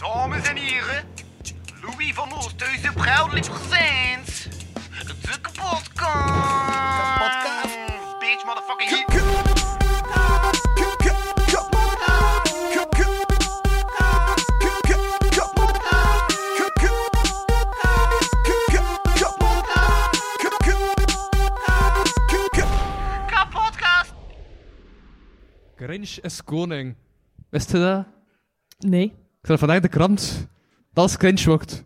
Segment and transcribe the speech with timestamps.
[0.00, 1.04] Dames en heren,
[1.82, 4.48] Louis van Oosthuizen proudly presents
[5.06, 5.90] de kapotkast.
[7.16, 7.76] Kapotkast.
[8.18, 9.18] Bitch, motherfucking hit.
[25.76, 26.96] Grinch is koning.
[27.50, 28.06] Wist je dat?
[28.78, 29.14] Nee.
[29.40, 30.48] Ik zag vandaag de krant.
[30.92, 31.84] Dat Grinch wordt.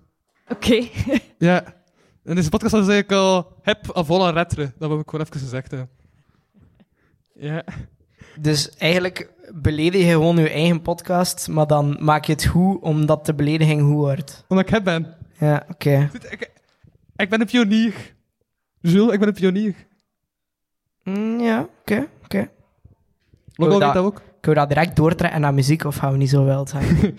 [0.49, 0.89] Oké.
[1.39, 1.65] Ja.
[2.25, 4.63] En deze podcast is eigenlijk al hip, à vol en retro.
[4.79, 5.73] Dat wil ik gewoon even gezegd.
[7.35, 7.65] Ja.
[8.41, 13.27] Dus eigenlijk beledig je gewoon je eigen podcast, maar dan maak je het goed omdat
[13.27, 14.45] de belediging goed wordt.
[14.49, 15.17] Omdat ik hip ben.
[15.39, 16.09] Ja, oké.
[16.13, 16.51] Ziet, Ik,
[17.17, 18.15] ik ben een pionier.
[18.81, 19.75] Jules, ik ben een pionier.
[21.03, 22.51] Mm, ja, oké, oké.
[23.55, 24.23] Logo Oh, weet dat- dat ook.
[24.45, 26.85] Kunnen we dat direct doortrekken naar muziek of gaan we niet zo wild zijn?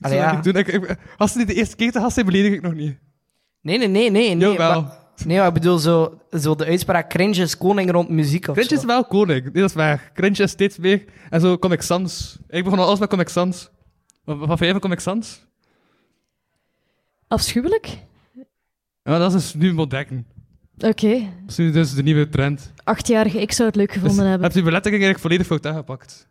[0.00, 0.36] Allee, ja.
[0.36, 0.56] ik doen.
[0.56, 2.98] Ik, ik, als ze niet de eerste keer te gast zijn, beledig ik nog niet.
[3.60, 4.34] Nee, nee, nee, nee.
[4.34, 4.80] nee Jawel.
[4.82, 8.62] maar, nee, maar ik bedoel zo, zo de uitspraak cringe is koning rond muziek of
[8.62, 8.74] zo.
[8.74, 9.42] is wel koning.
[9.42, 10.10] Nee, dat is waar.
[10.14, 11.04] Grinch is steeds meer.
[11.30, 12.38] En zo Comic Sans.
[12.48, 13.70] Ik begon al alles met Comic Sans.
[14.24, 15.46] Wat, wat vind jij van Comic Sans?
[17.28, 17.98] Afschuwelijk?
[19.02, 20.26] Ja, dat is dus nu modern.
[20.78, 21.28] Oké.
[21.46, 22.72] Dat is dus de nieuwe trend.
[22.84, 24.46] Achtjarige ik zou het leuk gevonden Dus hebben.
[24.46, 26.28] Heb je mijn lettering eigenlijk volledig fout aangepakt?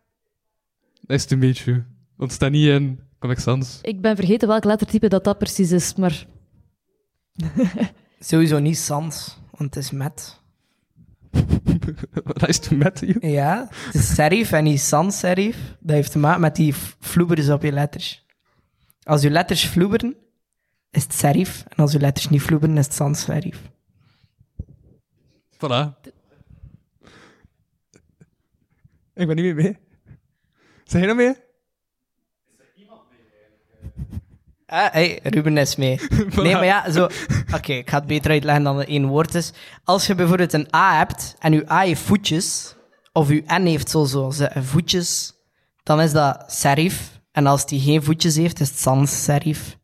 [1.02, 1.84] Nice to meet you.
[2.16, 3.80] Want staat niet in Comic Sans.
[3.82, 6.26] Ik ben vergeten welk lettertype dat dat precies is, maar...
[8.20, 10.40] Sowieso niet sans, want het is met.
[12.48, 13.28] Nice to meet you.
[13.28, 15.58] Ja, het is serif en niet sans serif.
[15.80, 18.26] Dat heeft te maken met die vloebers op je letters.
[19.04, 20.16] Als je letters vloeberen,
[20.92, 21.64] is het serif.
[21.68, 23.62] En als je letters niet vloeberen, is het sans serif.
[25.58, 25.96] Voilà.
[29.14, 29.78] Ik ben niet meer mee.
[30.84, 31.36] Zijn jij nog mee?
[34.66, 36.00] Ah, hey, Ruben is mee.
[36.36, 37.04] Nee, maar ja, zo...
[37.54, 39.54] Oké, ik ga het beter uitleggen dan het één woord is.
[39.84, 42.76] Als je bijvoorbeeld een A hebt, en je A heeft voetjes,
[43.14, 45.34] of je N heeft zo, zo ze- voetjes,
[45.84, 47.20] dan is dat serif.
[47.32, 49.78] En als die geen voetjes heeft, is het sans serif.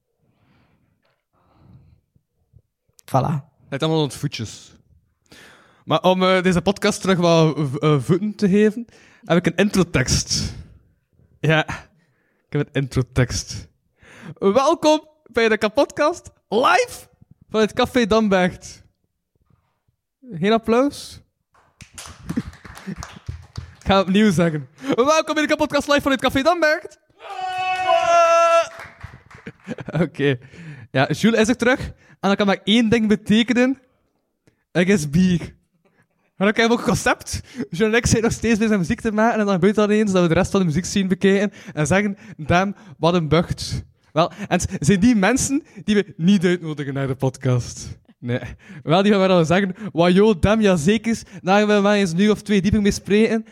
[3.05, 3.41] Voilà.
[3.69, 4.71] Het allemaal rond voetjes.
[5.85, 8.85] Maar om eh, deze podcast terug wat eh, voeten te geven,
[9.23, 10.53] heb ik een introtekst.
[11.39, 11.67] Ja,
[12.47, 13.67] ik heb een introtekst.
[14.37, 17.07] Welkom bij de kapotkast, live
[17.49, 18.83] van het Café Dambergt.
[20.31, 21.21] Geen applaus?
[23.79, 24.69] ik ga het opnieuw zeggen.
[24.95, 26.99] Welkom bij de kapotkast live van het Café Dambergt.
[30.03, 30.37] Oké.
[30.91, 31.79] Ja, Jules is er terug.
[32.19, 33.81] En dat kan maar één ding betekenen.
[34.71, 35.55] Ik is bier.
[36.43, 37.41] En dan heb ik ook concept.
[37.69, 39.39] Jules en ik zijn nog steeds bezig met muziek te maken.
[39.39, 41.51] En dan gebeurt dat eens dat we de rest van de muziek zien bekijken.
[41.73, 43.83] En zeggen, damn, wat een bucht.
[44.11, 47.99] Wel, en zijn die mensen die we niet uitnodigen naar de podcast.
[48.19, 48.39] Nee.
[48.83, 51.21] Wel, die gaan we dan zeggen, wajo, damn, ja zeker.
[51.41, 53.45] Daar gaan we maar eens nu of twee dieper mee spreken.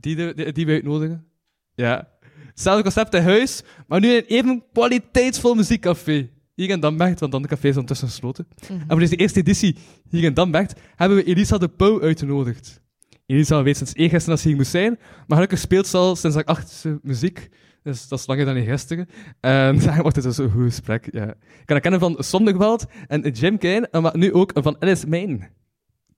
[0.00, 1.26] Die, die we uitnodigen.
[1.74, 2.08] Ja.
[2.46, 6.30] Hetzelfde concept in huis, maar nu in een even kwaliteitsvol muziekcafé.
[6.58, 8.48] Hier in Dambergt, want dan de café is ondertussen gesloten.
[8.68, 9.76] En voor deze eerste editie
[10.08, 12.80] hier in Dambergt hebben we Elisa de Pauw uitgenodigd.
[13.26, 16.36] Elisa weet sinds eergisteren dat ze hier moest zijn, maar gelukkig speelt ze al sinds
[16.36, 17.48] haar achtste muziek.
[17.82, 19.08] Dus dat is langer dan gisteren.
[19.40, 21.08] En daar wordt het dus een goed gesprek.
[21.12, 21.26] Ja.
[21.28, 25.08] Ik kan haar kennen van Zondagwald en Jim Kane, en maar nu ook van Alice
[25.08, 25.48] Main.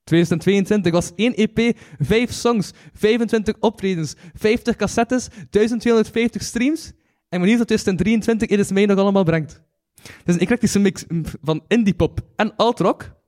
[0.04, 6.92] 2022 was 1 EP, 5 songs, 25 optredens, 50 cassettes, 1250 streams.
[7.28, 9.68] En benieuwd wat 2023 Alice Main nog allemaal brengt.
[9.94, 11.04] Het is een eclectische mix
[11.42, 13.18] van indie pop en alt-rock.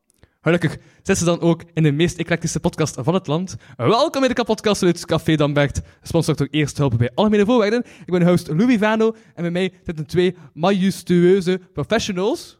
[0.41, 3.57] Gelukkig zit ze dan ook in de meest eclectische podcast van het land.
[3.77, 5.81] Welkom bij de kapotkast uit Café Dambergt.
[6.01, 7.85] Gesponsord door Eerst Hulp bij Algemene Voorwaarden.
[7.85, 12.59] Ik ben de host Louis Vano en bij mij zitten twee majestueuze professionals.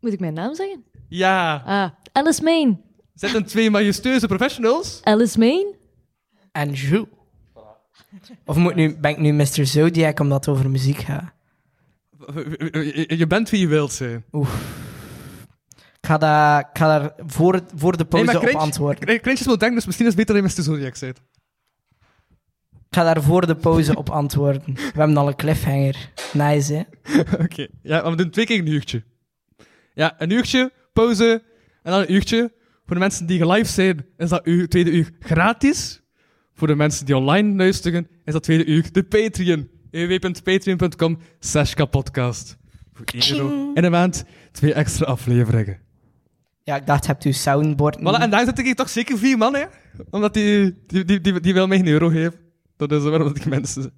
[0.00, 0.84] Moet ik mijn naam zeggen?
[1.08, 2.80] Ja, Ah, Alice Main.
[3.14, 5.00] zitten twee majestueuze professionals.
[5.02, 5.74] Alice Main?
[6.52, 7.06] En Jules.
[8.44, 9.66] Of moet nu, ben ik nu Mr.
[9.66, 11.32] Zodiac omdat het over muziek gaat?
[13.06, 14.24] Je bent wie je wilt zijn.
[14.30, 19.20] Ik ga, daar, ik ga daar voor, voor de pauze op antwoorden.
[19.20, 20.64] Krintjes wil denken, dus misschien is het beter dat je Mr.
[20.64, 21.18] Zodiac bent.
[22.92, 24.74] Ik ga daar voor de pauze op antwoorden.
[24.74, 26.10] We hebben al een cliffhanger.
[26.32, 26.82] Nice, hè?
[27.44, 29.02] Oké, ja, maar we doen twee keer een uurtje.
[29.94, 31.42] Ja, een uurtje, pauze,
[31.82, 32.52] en dan een uurtje.
[32.86, 36.01] Voor de mensen die live zijn, is dat uur, tweede uur gratis.
[36.62, 39.68] Voor de mensen die online luisteren, is dat tweede uur de Patreon.
[39.90, 42.56] www.patreon.com slash kapodcast.
[42.92, 45.78] Voor 1 euro in de maand, twee extra afleveringen.
[46.62, 47.98] Ja, ik dacht, hebt u soundboard?
[47.98, 49.64] Voilà, en daar zitten hier toch zeker vier man, hè?
[50.10, 52.34] Omdat die, die, die, die, die wil mij een euro geven.
[52.76, 53.92] Dat is waarom ik mensen.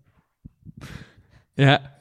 [1.54, 1.98] Ja.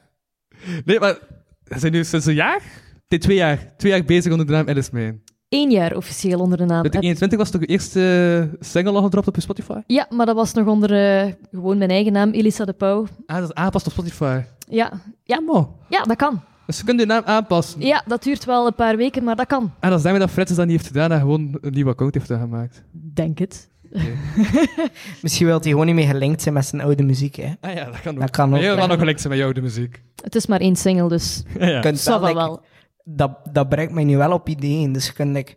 [0.84, 1.18] Nee, maar
[1.64, 2.62] ze zijn nu sinds een jaar?
[3.08, 3.76] Nee, twee jaar.
[3.76, 5.18] Twee jaar bezig onder de naam Alice.
[5.54, 6.80] Eén jaar officieel onder de naam.
[6.80, 9.78] 2021 was toch de eerste single al gedropt op je Spotify?
[9.86, 10.92] Ja, maar dat was nog onder
[11.24, 13.06] eh, gewoon mijn eigen naam, Elisa de Pauw.
[13.26, 14.40] Ah, dat is aangepast op Spotify.
[14.68, 14.92] Ja,
[15.24, 15.66] ja, Mooi.
[15.88, 16.40] ja, dat kan.
[16.66, 17.80] Dus je kunt je naam aanpassen.
[17.80, 19.72] Ja, dat duurt wel een paar weken, maar dat kan.
[19.80, 22.14] En dat is daarmee dat Frits dat niet heeft gedaan en gewoon een nieuw account
[22.14, 22.82] heeft aangemaakt.
[22.92, 23.68] Denk het.
[25.22, 27.52] Misschien wil hij gewoon niet meer gelinkt zijn met zijn oude muziek, hè.
[27.60, 28.20] Ah ja, dat kan ook.
[28.20, 28.60] Dat kan ook.
[28.60, 28.74] ja.
[28.74, 30.02] kan nog gelijk zijn met jou, de muziek.
[30.22, 31.80] Het is maar één single, dus Ja, ja.
[31.80, 32.62] Kunt wel, wel.
[33.04, 34.92] Dat, dat brengt mij nu wel op ideeën.
[34.92, 35.56] Dus je kunt, like,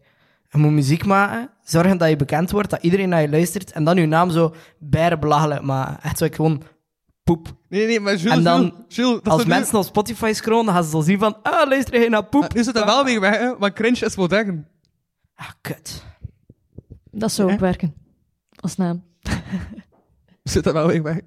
[0.50, 3.84] je moet muziek maken, zorgen dat je bekend wordt, dat iedereen naar je luistert, en
[3.84, 6.04] dan je naam zo bijna belachelijk maken.
[6.04, 6.62] Echt zo like, gewoon
[7.24, 7.56] poep.
[7.70, 10.66] Nee, nee, maar Jules, En dan, Jules, Jules, dat Als nu- mensen op Spotify scrollen,
[10.66, 12.54] dan gaan ze zo zien van, ah, luister je naar poep.
[12.54, 13.54] Nu zit dat wel weer weg, hè?
[13.60, 14.68] Maar cringe is modern.
[15.36, 16.04] Ah, kut.
[17.12, 17.94] Dat zou ook werken.
[18.56, 19.04] Als naam.
[20.44, 21.20] Zit dat wel weer weg.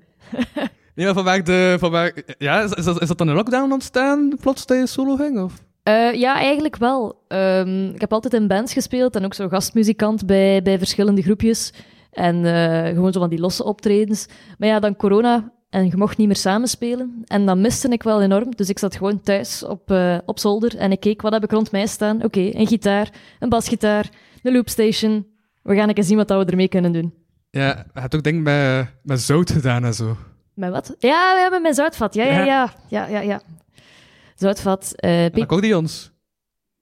[0.94, 1.76] Nee, maar vandaag de...
[1.80, 5.16] Vandaag, ja, is, is, dat, is dat dan een lockdown ontstaan, plots, dat je solo
[5.16, 5.38] ging?
[5.40, 5.52] Of?
[5.82, 7.24] Eh, ja, eigenlijk wel.
[7.28, 11.72] Ehm, ik heb altijd in bands gespeeld en ook zo gastmuzikant bij, bij verschillende groepjes.
[12.10, 14.26] En eh, gewoon zo van die losse optredens.
[14.58, 17.22] Maar ja, dan corona en je mocht niet meer samenspelen.
[17.26, 18.54] En dat miste ik wel enorm.
[18.56, 21.50] Dus ik zat gewoon thuis op, eh, op zolder en ik keek wat heb ik
[21.50, 22.24] rond mij staan.
[22.24, 24.08] Oké, een gitaar, een basgitaar,
[24.42, 25.26] een loopstation.
[25.62, 27.14] We gaan eens zien wat we ermee kunnen doen.
[27.50, 30.16] Ja, je hebt ook denk ik met, met zout gedaan en zo.
[30.54, 30.94] Met wat?
[30.98, 32.14] Ja, we hebben mijn zoutvat.
[32.14, 32.44] Ja, Ja.
[32.44, 32.72] ja.
[32.88, 33.40] ja, ja, ja.
[34.40, 34.92] Zoutvat.
[35.46, 36.12] kocht hij ons.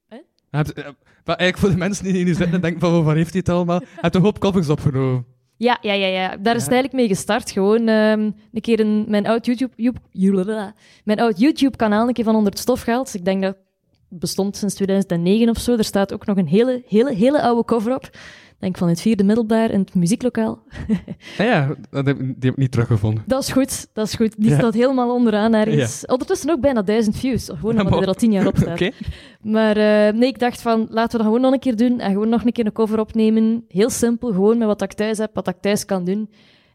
[0.09, 0.83] Je hebt, eh,
[1.25, 3.39] maar eigenlijk voor de mensen die hier nu zitten en denken van, waar heeft hij
[3.45, 3.79] het allemaal?
[3.79, 5.25] Hij heeft een hoop covers opgenomen.
[5.57, 6.27] Ja, ja, ja, ja.
[6.37, 7.51] Daar is het eigenlijk mee gestart.
[7.51, 8.19] Gewoon ehm,
[8.53, 10.73] een keer een, mijn oud YouTube, Joep- Joelala.
[11.03, 13.13] mijn oud YouTube een keer van onder het stof gehaald.
[13.13, 13.57] Ik denk dat
[14.09, 15.77] het bestond sinds 2009 of zo.
[15.77, 18.09] Er staat ook nog een hele, hele, hele oude cover op.
[18.59, 20.59] Denk van het vierde middelbaar in het muzieklokaal.
[21.37, 23.23] Ja, ja dat heb, die heb ik niet teruggevonden.
[23.27, 24.35] Dat is goed, dat is goed.
[24.37, 24.57] Die Ja.
[24.57, 26.05] staat helemaal onderaan ergens.
[26.05, 27.45] Ondertussen ook bijna duizend views.
[27.45, 28.81] Gewoon omdat hij er al tien jaar op staat.
[28.81, 28.89] Oké.
[29.41, 32.11] Maar eh, nee, ik dacht van, laten we dat gewoon nog een keer doen en
[32.11, 33.65] gewoon nog een keer een cover opnemen.
[33.67, 36.29] Heel simpel, gewoon met wat ik thuis heb, wat ik thuis kan doen.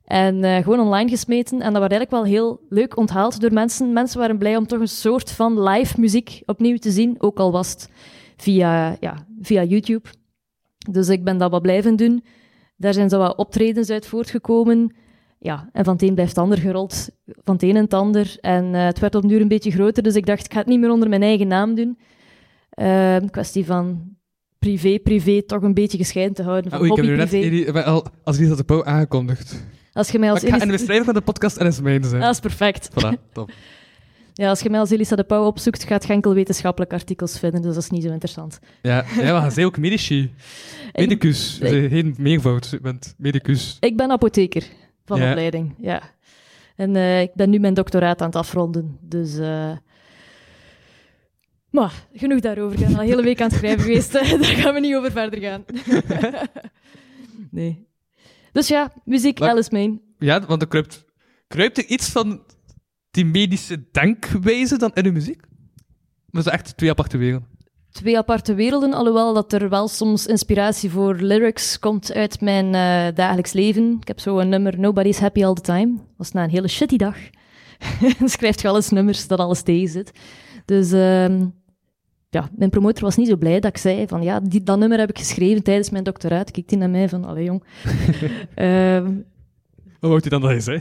[0.04, 1.60] En eh, gewoon online gesmeten.
[1.60, 3.92] En dat werd eigenlijk wel heel leuk onthaald door mensen.
[3.92, 7.52] Mensen waren blij om toch een soort van live muziek opnieuw te zien, ook al
[7.52, 7.88] was het
[8.36, 10.08] via, ja, via YouTube.
[10.90, 12.24] Dus ik ben dat wat blijven doen.
[12.76, 14.94] Daar zijn zo wat optredens uit voortgekomen.
[15.38, 17.08] Ja, en van het een blijft het ander gerold.
[17.26, 18.36] Van het een en het ander.
[18.40, 20.58] En eh, het werd op een duur een beetje groter, dus ik dacht, ik ga
[20.58, 21.98] het niet meer onder mijn eigen naam doen.
[22.70, 24.16] Een kwestie van
[24.58, 26.70] privé, privé toch een beetje gescheiden te houden.
[26.70, 29.64] Van oei, ik heb nu net als Elisa de Pauw aangekondigd.
[29.92, 32.04] Als je mij Maar als ik ga in de beschrijving van de podcast NS Mijn
[32.04, 32.20] zijn.
[32.20, 32.90] Dat is perfect.
[32.90, 33.50] Voilà, top.
[34.36, 37.62] Ja, als je mij als Elisa de Pauw opzoekt, gaat je enkel wetenschappelijke artikels vinden,
[37.62, 38.58] dus dat is niet zo interessant.
[38.82, 40.34] Ja, ja maar hij zei ook medici.
[40.92, 41.58] Medicus.
[41.58, 43.76] ik- Ik, geen meervoud, je bent medicus.
[43.80, 44.66] ik ben apotheker
[45.04, 45.28] van Ja.
[45.28, 46.02] opleiding, ja.
[46.76, 49.38] En eh, ik ben nu mijn doctoraat aan het afronden, dus...
[49.38, 49.72] eh,
[51.70, 52.78] Maar, genoeg daarover.
[52.80, 54.12] Ik ben al een hele week aan het schrijven geweest.
[54.12, 55.64] Daar gaan we niet over verder gaan.
[57.50, 57.86] nee.
[58.52, 60.00] Dus ja, muziek, Alice Main.
[60.18, 61.04] Ja, want er kruipt,
[61.48, 62.42] kruipt er iets van
[63.14, 65.40] die medische denkwijze dan in de muziek?
[66.30, 67.48] Maar dat is echt twee aparte werelden.
[67.90, 73.14] twee aparte werelden, alhoewel dat er wel soms inspiratie voor lyrics komt uit mijn eh,
[73.16, 73.96] dagelijks leven.
[74.00, 75.94] Ik heb zo een nummer Nobody's Happy All The Time.
[76.16, 77.16] was na een hele shitty dag.
[78.18, 80.10] Dan schrijft je wel eens nummers dat alles tegen zit.
[80.64, 81.46] Dus ehm,
[82.30, 84.98] ja, mijn promotor was niet zo blij dat ik zei van ja, die, dat nummer
[84.98, 86.50] heb ik geschreven tijdens mijn doctoraat.
[86.50, 87.64] Kijkt hij naar mij van, allee jong.
[88.54, 89.04] Ehm,
[90.00, 90.80] Wat wou hij dan dat je zei?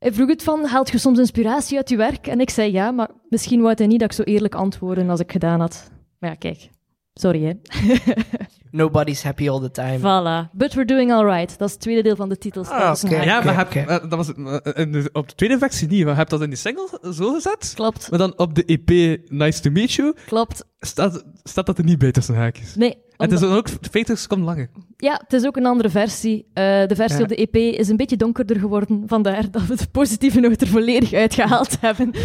[0.00, 2.26] Hij vroeg het van, haalt je soms inspiratie uit je werk?
[2.26, 5.20] En ik zei ja, maar misschien wou hij niet dat ik zo eerlijk antwoorden als
[5.20, 5.90] ik gedaan had.
[6.18, 6.70] Maar ja, kijk.
[7.14, 7.52] Sorry, hè.
[8.70, 9.98] Nobody's happy all the time.
[9.98, 10.50] Voilà.
[10.52, 11.58] But we're doing alright.
[11.58, 12.64] Dat is het tweede deel van de titel.
[12.64, 13.24] Ah, haak.
[13.24, 13.78] Ja, maar oké.
[13.78, 16.04] heb, eh, dat was het, eh, in de- op de tweede versie niet.
[16.04, 17.72] Maar heb je dat in die single zo gezet?
[17.74, 20.64] Klopt, Maar dan op de EP Nice to Meet You klopt.
[20.80, 22.74] staat, staat dat er niet bij tussen haakjes.
[22.74, 24.70] Nee, En het is dan ook 50 seconden langer.
[24.96, 26.46] ja, het is ook een andere versie.
[26.52, 27.22] Eh, de versie Ja.
[27.22, 29.02] op de EP is een beetje donkerder geworden.
[29.06, 32.10] Vandaar dat we de positieve noot er volledig uitgehaald hebben.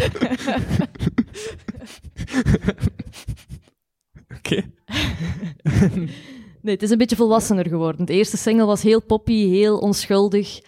[4.38, 4.62] Oké.
[6.66, 8.06] Nee, het is een beetje volwassener geworden.
[8.06, 10.60] De eerste single was heel poppy, heel onschuldig.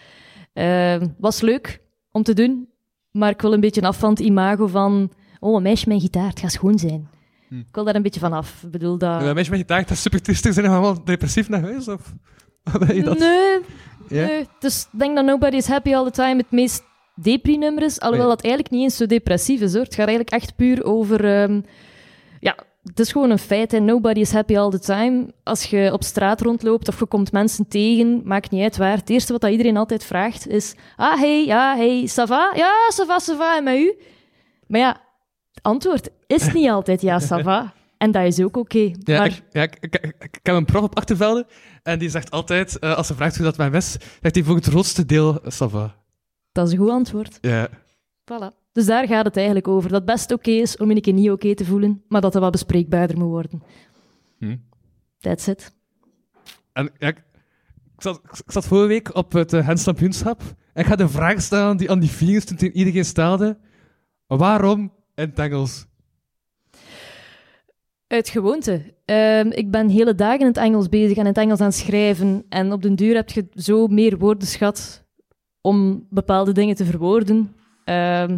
[0.53, 2.69] Eh, was leuk om te doen,
[3.11, 5.11] maar ik wil een beetje af van het imago van...
[5.39, 7.09] Oh, een meisje met een gitaar, het gaat schoon zijn.
[7.47, 7.59] Hm.
[7.59, 8.63] Ik wil daar een beetje van af.
[8.63, 9.21] Ik bedoel, dat...
[9.21, 11.87] Ja, mensen met gitaar dat super triestig zijn allemaal depressief naar huis?
[11.87, 12.13] Of
[12.93, 13.19] je dat?
[13.19, 13.59] Nee,
[14.09, 14.47] nee.
[14.59, 16.83] Dus ik denk dat Nobody's Happy All The Time het meest
[17.15, 18.35] depri-nummer is, alhoewel ja.
[18.35, 19.73] dat eigenlijk niet eens zo depressief is.
[19.73, 19.83] Hoor.
[19.83, 21.25] Het gaat eigenlijk echt puur over...
[21.25, 21.61] ehm,
[22.83, 23.73] het is gewoon een feit.
[23.73, 25.33] En nobody is happy all the time.
[25.43, 28.97] Als je op straat rondloopt of je komt mensen tegen, maakt niet uit waar.
[28.97, 32.51] Het eerste wat dat iedereen altijd vraagt is: Ah, hey, ja, hey, ça va?
[32.55, 33.57] Ja, ça va, ça va.
[33.57, 33.97] En met u?
[34.67, 35.01] Maar ja,
[35.51, 37.73] het antwoord is niet altijd ja, ça va.
[37.97, 38.91] En dat is ook oké.
[39.03, 39.77] Ja, maar ik, ja ik,
[40.19, 41.47] ik, heb een prof op Achtervelde
[41.83, 44.55] en die zegt altijd, eh, als ze vraagt hoe dat mijn was, zegt hij voor
[44.55, 45.95] het grootste deel, eh, ça va.
[46.51, 47.37] dat is een goed antwoord.
[47.41, 47.67] Ja.
[48.31, 48.58] Voilà.
[48.79, 49.89] Dus daar gaat het eigenlijk over.
[49.89, 52.33] Dat het best oké is om je een keer niet oké te voelen, maar dat
[52.33, 53.63] het wat bespreekbaarder moet worden.
[54.37, 54.57] Hm.
[55.19, 55.75] That's it.
[56.73, 57.23] En ja, ik,
[57.97, 60.41] zat, ik zat vorige week op het uh, Kampioenschap
[60.73, 63.57] en ik ga de vraag stellen die aan die vingers toen iedereen stelde.
[64.27, 64.79] Waarom
[65.15, 65.85] in het Engels?
[68.07, 68.93] Uit gewoonte.
[69.05, 71.75] Ehm, ik ben hele dagen in het Engels bezig en in het Engels aan het
[71.75, 72.45] schrijven.
[72.49, 75.05] En op den duur heb je zo meer woordenschat
[75.61, 77.55] om bepaalde dingen te verwoorden.
[77.83, 78.37] Ehm,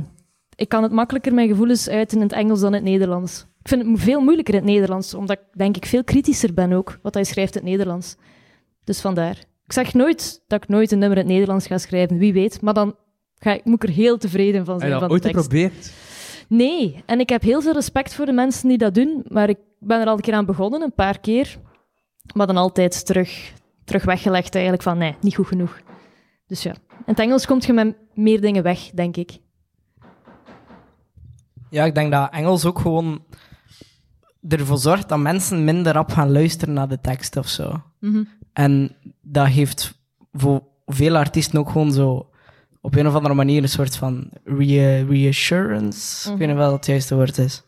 [0.62, 3.46] ik kan het makkelijker mijn gevoelens uiten in het Engels dan in het Nederlands.
[3.62, 6.74] Ik vind het veel moeilijker in het Nederlands, omdat ik denk ik veel kritischer ben
[6.74, 8.16] ook, wat hij schrijft in het Nederlands.
[8.84, 9.38] Dus vandaar.
[9.66, 12.62] Ik zeg nooit dat ik nooit een nummer in het Nederlands ga schrijven, wie weet.
[12.62, 12.96] Maar dan
[13.36, 15.92] ga ik, moet ik er heel tevreden van Heb zijn je van dat ooit geprobeerd?
[16.48, 19.60] Nee, en ik heb heel veel respect voor de mensen die dat doen, maar ik
[19.80, 21.58] ben er al een keer aan begonnen, een paar keer.
[22.34, 23.54] Maar dan altijd terug,
[23.86, 25.82] terug weggelegd eigenlijk van nee, niet goed genoeg.
[26.48, 29.40] Dus ja, in het Engels komt je met meer dingen weg, denk ik.
[31.72, 33.24] Ja, ik denk dat Engels ook gewoon
[34.48, 37.82] ervoor zorgt dat mensen minder rap gaan luisteren naar de tekst of zo.
[38.54, 40.00] En dat heeft
[40.34, 42.30] voor veel artiesten ook gewoon zo
[42.82, 46.32] op een of andere manier een soort van rea- reassurance.
[46.32, 47.64] Ik weet niet wel het juiste woord is.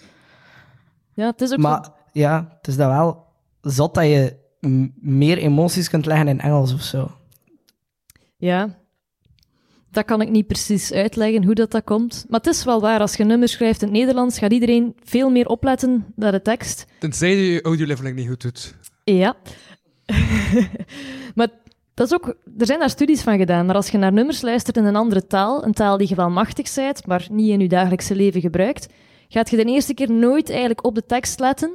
[1.14, 3.26] Ja, het is ook Maar ja, het is dat wel
[3.62, 4.36] zot dat je
[5.02, 7.12] meer emoties kunt leggen in Engels of zo-
[8.38, 8.76] Ja,
[9.94, 12.26] dat kan ik niet precies uitleggen hoe dat, dat komt.
[12.30, 15.30] Maar het is wel waar, als je nummers schrijft in het Nederlands, gaat iedereen veel
[15.30, 16.86] meer opletten naar de tekst.
[17.00, 18.76] Tenzij je je audio leveling niet goed doet.
[19.04, 19.36] Ja.
[21.36, 21.48] maar
[21.94, 24.78] dat is ook, er zijn daar studies van gedaan, maar als je naar nummers luistert
[24.78, 27.68] in een andere taal, een taal die je wel machtig bent, maar niet in je
[27.68, 28.88] dagelijkse leven gebruikt,
[29.28, 31.72] gaat je de eerste keer nooit eigenlijk op de tekst letten,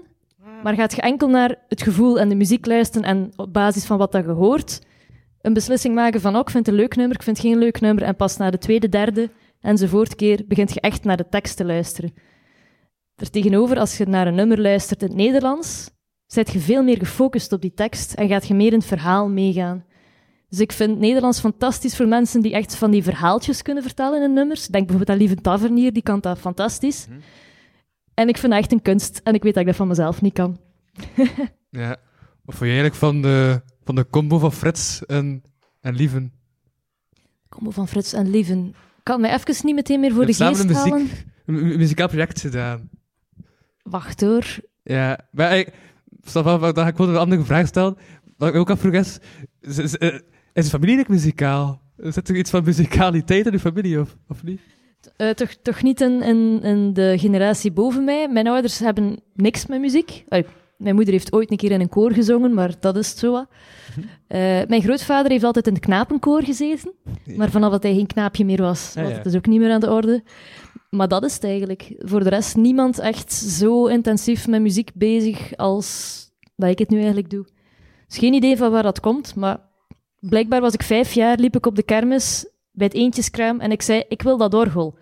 [0.62, 3.98] maar gaat je enkel naar het gevoel en de muziek luisteren en op basis van
[3.98, 4.80] wat dat je hoort,
[5.49, 7.59] een beslissing maken van, oh, ik vind het een leuk nummer, ik vind het geen
[7.59, 11.28] leuk nummer, en pas na de tweede, derde enzovoort keer begint je echt naar de
[11.28, 12.14] tekst te luisteren.
[13.14, 15.90] Daartegenover, als je naar een nummer luistert in het Nederlands,
[16.26, 19.28] zet je veel meer gefocust op die tekst en gaat je meer in het verhaal
[19.28, 19.85] meegaan.
[20.49, 24.33] Dus ik vind Nederlands fantastisch voor mensen die echt van die verhaaltjes kunnen vertellen in
[24.33, 24.67] nummers.
[24.67, 27.07] Denk bijvoorbeeld aan Lieve Tavernier, die kan dat fantastisch.
[28.14, 29.21] En ik vind dat echt een kunst.
[29.25, 30.59] En ik weet dat ik dat van mezelf niet kan.
[31.71, 31.97] Ja.
[32.45, 35.42] Wat vond je eigenlijk van de, van de combo van Frits en,
[35.80, 36.33] en Lieven?
[37.49, 38.66] Combo van Frits en Lieven.
[38.68, 41.02] Ik kan mij even niet meteen meer voor de hebt samen geest een halen.
[41.02, 42.90] muziek, een mu- muzikaal project gedaan.
[43.83, 44.45] Wacht hoor.
[44.83, 45.73] Ja, maar ik,
[46.23, 47.97] stel van, dat ik wilde een andere vraag stellen.
[48.37, 49.18] Wat ik ook afvroeg is,
[49.61, 50.14] is, is, eh,
[50.52, 51.83] is de familie niet muzikaal?
[51.97, 54.61] Zit er iets van muzikaliteit in de familie, of, of niet?
[55.16, 58.28] Eh, toch, toch niet in, in, in de generatie boven mij.
[58.28, 60.25] Mijn ouders hebben niks met muziek.
[60.78, 63.32] Mijn moeder heeft ooit een keer in een koor gezongen, maar dat is het zo
[63.32, 63.47] wat.
[64.26, 66.92] Eh, mijn grootvader heeft altijd in het knapenkoor gezeten.
[67.37, 69.80] Maar vanaf dat hij geen knaapje meer was, was het dus ook niet meer aan
[69.80, 70.23] de orde.
[70.90, 71.94] Maar dat is het eigenlijk.
[71.99, 76.18] Voor de rest niemand echt zo intensief met muziek bezig als
[76.56, 77.47] dat ik het nu eigenlijk doe.
[78.08, 79.61] Dus geen idee van waar dat komt, maar
[80.20, 83.82] blijkbaar was ik vijf jaar, liep ik op de kermis bij het eentjeskraam en ik
[83.82, 84.99] zei, ik wil dat orgel.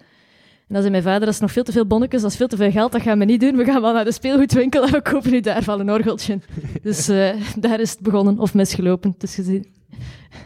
[0.69, 2.47] En dan zei mijn vader, dat is nog veel te veel bonnetjes, dat is veel
[2.49, 3.57] te veel geld, dat gaan we niet doen.
[3.57, 6.39] We gaan wel naar de speelgoedwinkel en we kopen nu daar wel een orgeltje.
[6.83, 9.11] Dus eh, daar is het begonnen, of misgelopen.
[9.11, 9.67] Het is gezien.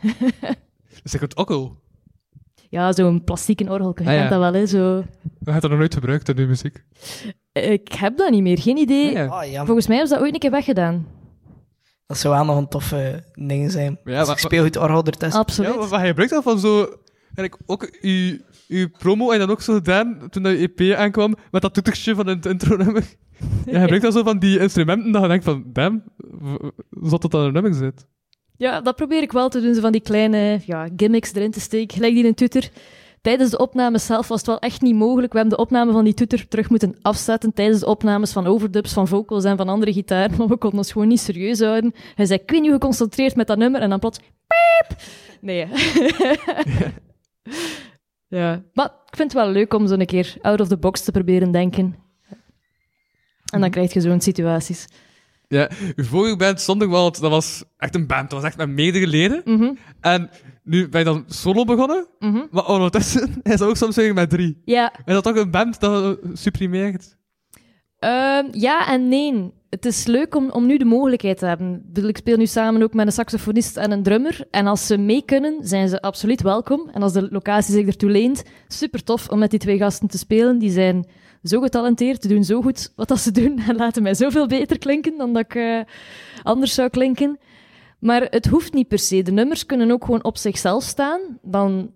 [1.05, 1.77] Zeg het okkel.
[2.69, 4.29] Ja, zo'n plastieke orgel, je Ah, ja.
[4.29, 4.67] dat wel, hè?
[4.67, 4.79] Zo.
[4.99, 5.05] We
[5.39, 6.85] hebben dat nog nooit gebruikt in de muziek.
[7.53, 9.13] Ik heb dat niet meer, geen idee.
[9.13, 11.07] Ja, Oh, ja, Volgens mij hebben ze dat ooit een keer weggedaan.
[12.07, 13.99] dat zou wel nog een toffe ding zijn.
[14.05, 15.41] Ja, maar- ik speel het orgel ertussen.
[15.41, 15.71] Absoluut.
[15.73, 16.87] Ja, maar maar hij gebruikt dat van zo...
[17.41, 18.37] Eigenlijk ook uw,
[18.69, 22.15] uw promo en dan ook zo gedaan toen dat je EP aankwam met dat toetertje
[22.15, 23.05] van het intro-nummer.
[23.67, 26.03] Ja, gebruikt dan zo van die instrumenten dat je denkt van, damn,
[26.91, 28.07] zat dat aan een nummer zit.
[28.57, 31.61] Ja, dat probeer ik wel te doen, zo van die kleine ja, gimmicks erin te
[31.61, 32.71] steken, gelijk die in een toeter.
[33.21, 35.33] Tijdens de opnames zelf was het wel echt niet mogelijk.
[35.33, 38.93] We hebben de opname van die toeter terug moeten afzetten tijdens de opnames van overdubs,
[38.93, 41.95] van vocals en van andere gitaar, maar we konden ons gewoon niet serieus houden.
[42.15, 44.99] Hij zei, ik weet niet geconcentreerd met dat nummer, en dan plots, piep!
[45.41, 45.57] Nee.
[45.57, 45.67] ja,
[48.73, 51.11] maar ik vind het wel leuk om zo een keer out of the box te
[51.11, 51.97] proberen denken.
[53.53, 54.87] En dan krijg je zo'n situaties.
[55.49, 58.31] Ja, uw vorige band Zonderwald, dat was echt een band.
[58.31, 59.43] Dat was echt met meerdere leden.
[59.45, 60.31] Mhm, En
[60.63, 62.41] nu ben je dan solo begonnen, mhm.
[62.51, 64.63] maar ondertussen is dat ook soms weer met drie.
[64.65, 67.17] Ja, Is dat toch een band dat supprimeert?
[67.99, 69.53] Ehm, ja en nee.
[69.71, 71.91] Het is leuk om, om nu de mogelijkheid te hebben.
[71.93, 74.47] Ik speel nu samen ook met een saxofonist en een drummer.
[74.51, 76.89] En als ze mee kunnen, zijn ze absoluut welkom.
[76.93, 80.19] En als de locatie zich ertoe leent, super tof om met die twee gasten te
[80.19, 80.59] spelen.
[80.59, 81.07] Die zijn
[81.43, 85.19] zo getalenteerd, doen zo goed wat dat ze doen en laten mij zoveel beter klinken
[85.19, 85.81] dan dat ik eh,
[86.43, 87.39] anders zou klinken.
[87.99, 89.23] Maar het hoeft niet per se.
[89.23, 91.21] De nummers kunnen ook gewoon op zichzelf staan.
[91.43, 91.91] Dan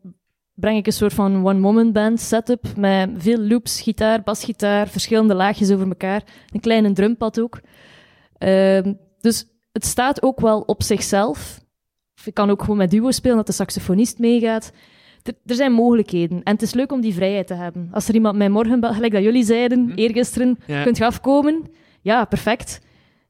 [0.55, 5.71] breng ik een soort van one-woman band setup met veel loops, gitaar, basgitaar, verschillende laagjes
[5.71, 6.23] over elkaar.
[6.53, 7.61] Een kleine drumpad ook.
[8.39, 11.63] Ehm, dus het staat ook wel op zichzelf.
[12.25, 14.73] Ik kan ook gewoon met duo spelen, dat de saxofonist meegaat.
[15.23, 16.43] Er, er zijn mogelijkheden.
[16.43, 17.89] En het is leuk om die vrijheid te hebben.
[17.93, 20.83] Als er iemand mij morgen, belt, gelijk dat jullie zeiden, eergisteren, Ja.
[20.83, 21.63] kunt je afkomen?
[22.01, 22.81] Ja, perfect.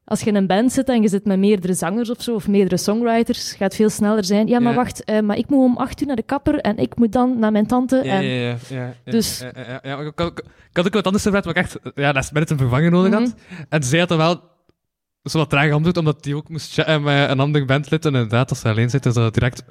[0.07, 2.47] Als je in een band zit en je zit met meerdere zangers of zo, of
[2.47, 4.47] meerdere songwriters, gaat het veel sneller zijn.
[4.47, 4.77] Ja, maar Ja.
[4.77, 7.39] wacht, eh, maar ik moet om acht uur naar de kapper en ik moet dan
[7.39, 8.01] naar mijn tante.
[8.03, 8.23] Ja, en...
[8.25, 9.39] ja, ja, ja, ja, Dus-
[9.83, 12.31] Ja, ik, had- ik had ook wat anders gevraagd, maar ik echt ja, dat is
[12.31, 13.19] met een vervanger nodig Mhm.
[13.21, 13.33] had.
[13.69, 14.41] En zij had er wel
[15.23, 18.05] zo wat traag antwoord, omdat die ook moest chatten met een ander bandlid.
[18.05, 19.63] En inderdaad, als ze alleen zit, is dat direct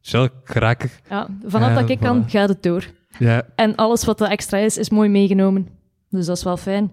[0.00, 0.90] chill, geraker.
[1.10, 2.84] Ja, vanaf dat ik kan, gaat het door.
[3.18, 3.42] Ja.
[3.54, 5.68] En alles wat er extra is, is mooi meegenomen.
[6.10, 6.90] Dus dat is wel fijn.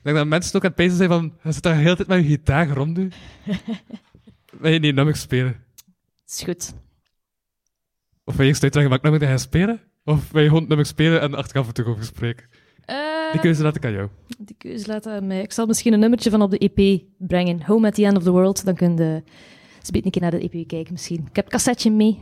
[0.00, 1.96] Ik denk dat mensen ook aan het pezen zijn van, je zit daar de hele
[1.96, 3.08] tijd met je gitaar rond nu.
[4.60, 5.56] Wil je niet nummers spelen?
[6.28, 6.72] is goed.
[8.24, 9.80] Of wil je eerst uitleggen welk nummer je gaat spelen?
[10.04, 12.46] Of wil je gewoon nummers spelen en achteraf het over spreken?
[12.84, 12.96] Eh,
[13.32, 14.08] Die keuze laat ik aan jou.
[14.38, 15.42] die keuze laat aan mij.
[15.42, 17.62] Ik zal misschien een nummertje van op de EP brengen.
[17.64, 18.64] Home at the End of the World.
[18.64, 19.02] Dan kun je
[19.78, 21.18] eens een beetje naar de EP kijken misschien.
[21.18, 22.18] Ik heb het cassetje mee.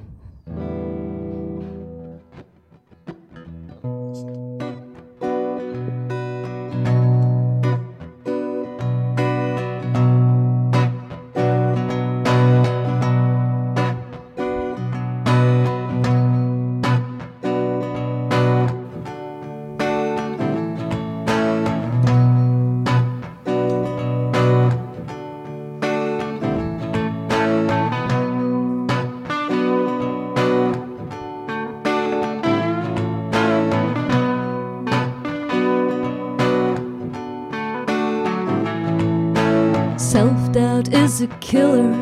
[41.20, 41.92] A killer,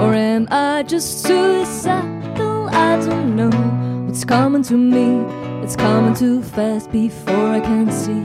[0.00, 2.68] or am I just suicidal?
[2.68, 3.50] I don't know
[4.06, 5.24] what's coming to me.
[5.62, 8.24] It's coming too fast before I can see.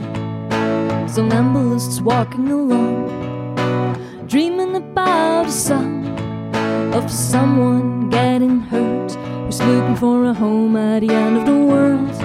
[1.14, 3.06] Somnambulists walking along,
[4.26, 6.06] dreaming about a song
[6.92, 9.12] of someone getting hurt,
[9.46, 12.17] who's looking for a home at the end of the world.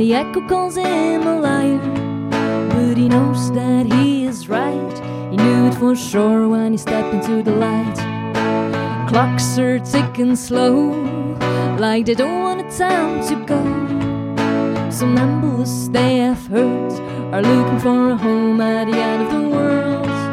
[0.00, 1.78] And the echo calls him a liar.
[2.70, 4.98] But he knows that he is right.
[5.30, 7.98] He knew it for sure when he stepped into the light.
[9.10, 10.92] Clocks are ticking slow,
[11.78, 13.62] like they don't want a time to go.
[14.90, 16.92] Some Somnambulists they have heard
[17.34, 20.29] are looking for a home at the end of the world.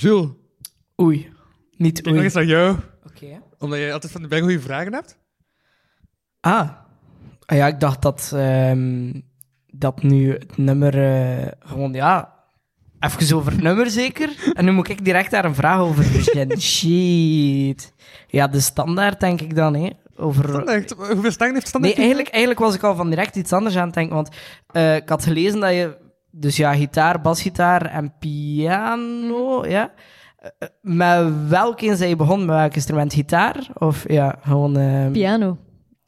[0.00, 0.28] Jules,
[1.00, 1.28] Oei.
[1.76, 2.24] Niet ik nog oei.
[2.24, 2.76] eens naar jou.
[3.06, 3.42] Oké.
[3.58, 5.18] Omdat jij altijd van de bij goede vragen hebt.
[6.40, 6.68] Ah.
[7.46, 9.20] Ah ja, ik dacht dat, ehm,
[9.66, 12.36] dat nu het nummer eh, gewoon, ja...
[13.00, 14.52] Even over het nummer zeker.
[14.52, 16.60] En nu moet ik direct daar een vraag over beginnen.
[16.72, 17.92] Shit.
[18.26, 19.90] Ja, de standaard denk ik dan, hè.
[20.16, 20.48] Over...
[20.48, 20.90] Standaard.
[20.90, 21.94] Hoeveel stangen heeft standaard?
[21.94, 24.14] Nee, eigenlijk, eigenlijk was ik al van direct iets anders aan het denken.
[24.14, 24.28] Want
[24.66, 25.96] eh, ik had gelezen dat je...
[26.38, 29.92] Dus ja, gitaar, basgitaar en piano, ja.
[30.38, 32.46] Eh, met welke zijn je begonnen?
[32.46, 33.14] Met welk instrument?
[33.14, 33.68] Gitaar?
[33.78, 34.76] Of ja, gewoon...
[34.76, 35.56] eh, Piano.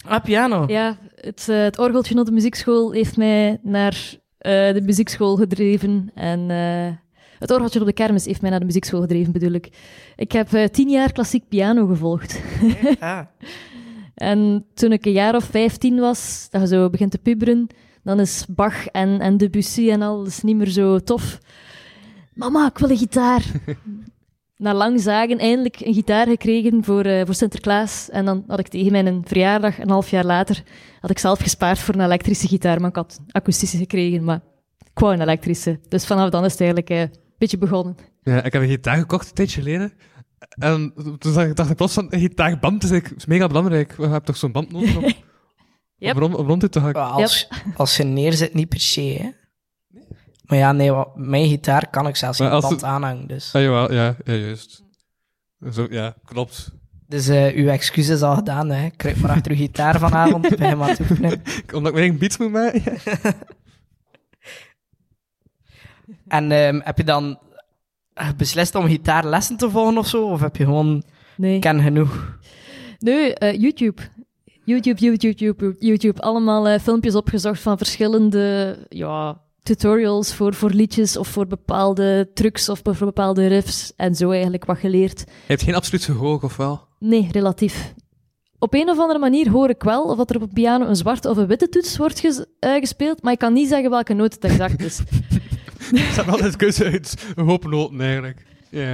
[0.06, 0.64] Ah, piano.
[0.66, 6.10] Ja, het, eh, het orgeltje op de muziekschool heeft mij naar eh, de muziekschool gedreven.
[6.14, 6.48] En
[7.38, 9.68] het orgeltje op de kermis heeft mij naar de muziekschool gedreven, bedoel ik.
[10.16, 12.40] Ik heb tien jaar klassiek piano gevolgd.
[13.00, 13.20] Ah.
[14.14, 17.66] En toen ik een jaar of vijftien was, dat je zo begint te puberen,
[18.02, 21.38] dan is Bach en, en Debussy en al is niet meer zo tof.
[22.34, 23.44] Mama, ik wil een gitaar.
[24.56, 28.08] Na lang zagen eindelijk een gitaar gekregen voor, eh, voor Sinterklaas.
[28.10, 30.62] En dan had ik tegen mijn verjaardag, een half jaar later,
[31.00, 32.80] had ik zelf gespaard voor een elektrische gitaar.
[32.80, 34.40] Maar ik had akoestische gekregen, maar
[34.78, 35.78] ik wou een elektrische.
[35.88, 37.96] Dus vanaf dan is het eigenlijk eh, een beetje begonnen.
[38.22, 39.92] Ja, ik heb een gitaar gekocht een tijdje geleden.
[40.58, 43.92] En toen zag ik- dacht ik plots van, een gitaarband is, eigenlijk- mega belangrijk.
[43.96, 44.94] We hebben toch zo'n band nodig
[46.00, 46.14] Yep.
[46.14, 47.02] om, rond, om rond te hakken.
[47.10, 49.30] Als, als je neerzit, niet per se, hè.
[50.44, 53.26] Maar ja, nee, wat- mijn gitaar kan ik zelfs Maar geen als band het- aanhangen,
[53.26, 53.54] dus...
[53.54, 54.82] Ah, jawel, ja, ja, juist.
[55.72, 56.72] Zo, ja, klopt.
[57.06, 58.90] Dus eh, uw excuus is al gedaan, hè.
[58.90, 61.42] Kruip maar achter uw gitaar vanavond, begin maar te oefenen.
[61.74, 62.98] Omdat ik mijn beats moet maken.
[66.28, 67.38] En ehm, heb je dan
[68.36, 70.24] beslist om gitaarlessen te volgen of zo?
[70.30, 71.02] Of heb je gewoon
[71.36, 71.58] Nee.
[71.58, 72.38] ken genoeg?
[72.98, 74.02] Nee, eh, YouTube.
[74.64, 76.20] YouTube, YouTube, YouTube, YouTube.
[76.20, 82.68] Allemaal eh, filmpjes opgezocht van verschillende ja, tutorials voor, voor liedjes of voor bepaalde trucs
[82.68, 83.92] of voor bepaalde riffs.
[83.96, 85.20] En zo eigenlijk wat geleerd.
[85.20, 86.80] Je hebt geen absoluut gehoor, of wel?
[86.98, 87.94] Nee, relatief.
[88.58, 90.96] Op een of andere manier hoor ik wel of dat er op een piano een
[90.96, 94.14] zwarte of een witte toets wordt ges- eh, gespeeld, maar ik kan niet zeggen welke
[94.14, 94.98] noot het exact is.
[95.92, 98.44] Er staat altijd keuze uit een hoop noten, eigenlijk.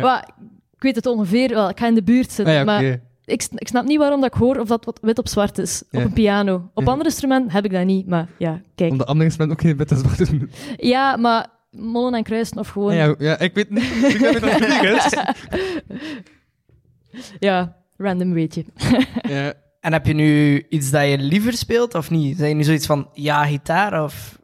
[0.01, 0.29] Maar
[0.77, 3.01] ik weet het ongeveer wel, ik ga in de buurt zitten, Ah, ja, maar.
[3.27, 5.99] Ik, snap niet waarom dat ik hoor of dat wat wit op zwart is Ja.
[5.99, 6.71] op een piano.
[6.75, 6.91] Op Ja.
[6.91, 8.91] andere instrumenten heb ik dat niet, maar ja, kijk.
[8.91, 10.51] Om de andere instrumenten ook geen witte zwart te doen.
[10.77, 12.95] Ja, maar mollen en kruisen of gewoon...
[12.95, 13.83] Ja, ja, ik weet niet.
[13.83, 15.25] Ik weet niet.
[17.39, 18.65] Ja, random weetje.
[19.29, 19.53] Ja.
[19.81, 22.37] En heb je nu iets dat je liever speelt of niet?
[22.37, 24.39] Zijn je nu zoiets van ja, gitaar of.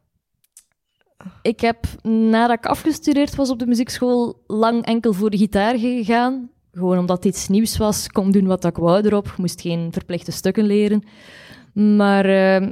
[1.43, 6.51] Ik heb, nadat ik afgestudeerd was op de muziekschool, lang enkel voor de gitaar gegaan.
[6.73, 9.27] Gewoon omdat het iets nieuws was, kon doen wat ik wou erop.
[9.27, 11.03] Ik moest geen verplichte stukken leren.
[11.75, 12.69] Maar eh,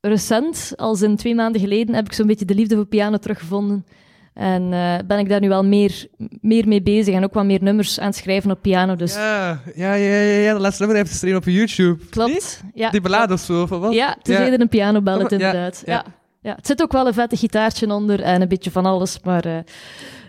[0.00, 3.86] recent, als in twee maanden geleden, heb ik zo'n beetje de liefde voor piano teruggevonden.
[4.34, 6.06] En eh, ben ik daar nu wel meer,
[6.40, 8.96] meer mee bezig en ook wat meer nummers aan het schrijven op piano.
[8.96, 12.04] Dus Ja, ja, ja, ja, ja, de laatste nummer heeft stream op YouTube.
[12.10, 12.62] klopt.
[12.74, 13.92] Ja, Die ballade of zo, of wat?
[13.94, 14.44] Ja, het is Ja.
[14.44, 15.82] eerder een pianoballet, Ja, inderdaad.
[15.86, 15.92] ja.
[15.92, 16.04] Ja.
[16.40, 16.54] Ja.
[16.54, 19.56] Het zit ook wel een vette gitaartje onder en een beetje van alles, maar eh,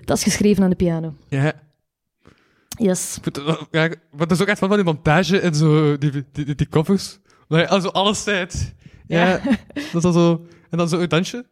[0.05, 1.13] dat is geschreven aan de piano.
[1.29, 1.53] Ja.
[2.75, 3.17] Yes.
[3.21, 6.55] Het ja, maar dat is ook echt van die montage en zo, die, die, die,
[6.55, 7.19] die covers.
[7.47, 8.75] Dat je also alles zet.
[9.07, 9.27] Ja.
[9.27, 9.39] Ja.
[9.73, 10.45] Dat is dan zo...
[10.69, 11.45] En dan zo een dansje.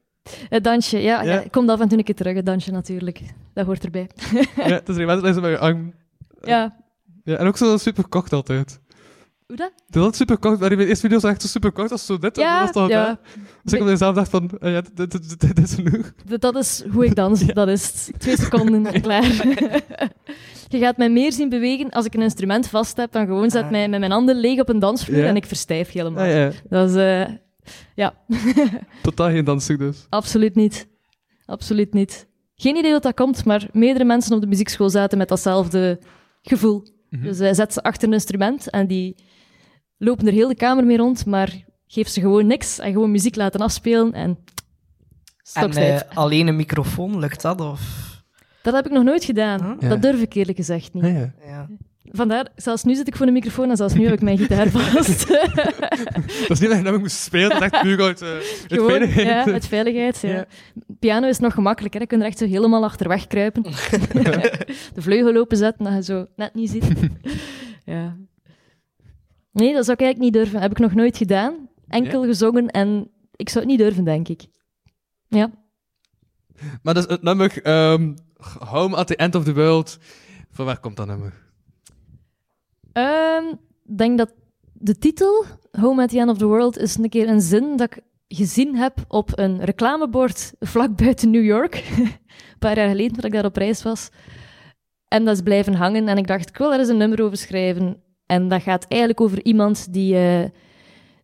[0.50, 1.22] Het dansje, ja.
[1.24, 1.34] Ja.
[1.34, 1.44] ja.
[1.52, 3.22] Komt af en toe een keer terug, het dansje natuurlijk.
[3.54, 4.10] Dat hoort erbij.
[4.56, 5.94] ja, het is een mensen met je arm.
[6.42, 6.82] Ja.
[7.24, 8.80] Ja, en ook zo super kort altijd.
[9.48, 9.72] Hoe dat?
[9.88, 12.18] Dat is super kort, maar die eerste video's zijn echt zo super kort als zo
[12.18, 12.36] dit.
[12.36, 13.20] Ja, dan ja.
[13.64, 16.14] Dus ik op mezelf dacht van, eh, ja, dit, is genoeg.
[16.26, 17.46] Dat- Dat is hoe ik dans.
[17.54, 18.10] Dat is.
[18.18, 19.24] Twee seconden, klaar.
[20.70, 23.64] Je gaat mij meer zien bewegen als ik een instrument vast heb dan gewoon zet
[23.64, 23.70] Ah.
[23.72, 26.26] mij met mijn handen leeg op een dansvloer en ik verstijf helemaal.
[26.26, 26.52] Ja.
[26.70, 26.96] Dat is...
[26.96, 27.36] eh,
[27.96, 28.14] ja,
[29.02, 30.06] Totaal geen danser dus.
[30.10, 30.88] absoluut niet.
[31.46, 32.28] Absoluut niet.
[32.56, 36.00] Geen idee wat dat komt, maar meerdere mensen op de muziekschool zaten met datzelfde
[36.42, 36.84] gevoel.
[37.10, 37.24] Mhm.
[37.24, 39.16] Dus hij zet ze achter een instrument en die
[40.04, 43.36] lopen er heel de kamer mee rond, maar geef ze gewoon niks en gewoon muziek
[43.36, 44.38] laten afspelen en
[45.54, 47.62] En eh, alleen een microfoon, lukt dat?
[47.62, 47.82] Of...
[48.62, 49.78] Dat heb ik nog nooit gedaan.
[49.80, 51.04] Dat durf ik eerlijk gezegd niet.
[51.04, 51.34] Ja, ja.
[51.46, 51.68] Ja.
[52.12, 54.70] Vandaar, zelfs nu zit ik voor een microfoon en zelfs nu heb ik mijn gitaar
[54.78, 55.28] vast.
[55.28, 58.90] Dat is niet dat je namelijk moest spelen, dat is echt puur uit, uit Gewoon,
[58.90, 59.28] veiligheid.
[59.28, 60.20] ja, uit veiligheid.
[60.22, 60.30] Ja.
[60.30, 60.46] Ja.
[61.00, 62.02] Piano is nog gemakkelijker.
[62.02, 63.64] Je kunt er echt zo helemaal achterweg kruipen.
[64.96, 66.86] de vleugel openzetten, dat je zo net niet ziet.
[67.86, 68.16] ja.
[69.54, 70.62] Nee, dat zou ik eigenlijk niet durven.
[70.62, 71.70] Heb ik nog nooit gedaan.
[71.88, 74.46] Enkel gezongen en ik zou het niet durven, denk ik.
[75.28, 75.52] Ja.
[76.84, 78.14] Maar dus het nummer ehm,
[78.60, 79.98] Home at the End of the World,
[80.52, 81.34] van waar komt dat nummer?
[82.92, 83.46] Ehm,
[83.86, 84.34] Ik denk dat
[84.74, 87.96] de titel, Home at the End of the World, is een keer een zin dat
[87.96, 91.76] ik gezien heb op een reclamebord vlak buiten New York.
[91.98, 94.10] een paar jaar geleden, dat ik daar op reis was.
[95.08, 96.08] En dat is blijven hangen.
[96.08, 98.03] En ik dacht, ik wil er eens een nummer over schrijven.
[98.26, 100.50] En dat gaat eigenlijk over iemand die eh,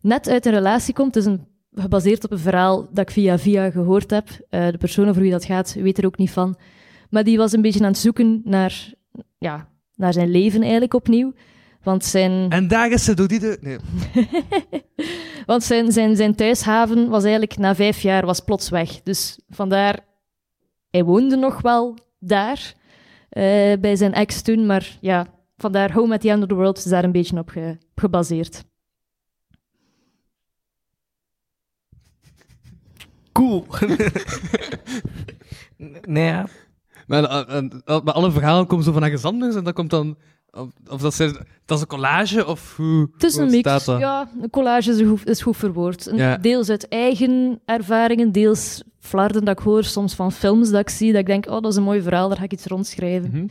[0.00, 1.14] net uit een relatie komt.
[1.14, 4.28] Het is een, gebaseerd op een verhaal dat ik via via gehoord heb.
[4.50, 6.56] Eh, de persoon over wie dat gaat, weet er ook niet van.
[7.10, 8.92] Maar die was een beetje aan het zoeken naar,
[9.38, 11.32] ja, naar zijn leven eigenlijk opnieuw.
[11.82, 13.38] Want zijn, En daar is ze door die...
[13.38, 13.58] De...
[13.60, 13.78] Nee.
[15.46, 19.02] want zijn, zijn, zijn thuishaven was eigenlijk na vijf jaar was plots weg.
[19.02, 19.98] Dus vandaar,
[20.90, 22.74] hij woonde nog wel daar
[23.28, 24.66] eh, bij zijn ex toen.
[24.66, 25.26] Maar ja,
[25.60, 28.64] vandaar Home at the End of the World is daar een beetje op ge- gebaseerd.
[33.32, 33.66] Cool.
[36.06, 36.46] nee, ja.
[37.06, 40.16] Maar, eh, eh, maar alle verhalen komen zo van ergens anders en dat komt dan...
[40.52, 41.32] Of, of dat, zijn,
[41.64, 43.84] dat is een collage, of hoe, Het is hoe een mix.
[43.84, 46.06] Ja, een collage is goed, is goed verwoord.
[46.06, 46.36] Een- Ja.
[46.36, 51.10] Deels uit eigen ervaringen, deels flarden dat ik hoor, soms van films dat ik zie,
[51.12, 53.30] dat ik denk, oh, dat is een mooi verhaal, daar ga ik iets rondschrijven.
[53.30, 53.46] Mhm.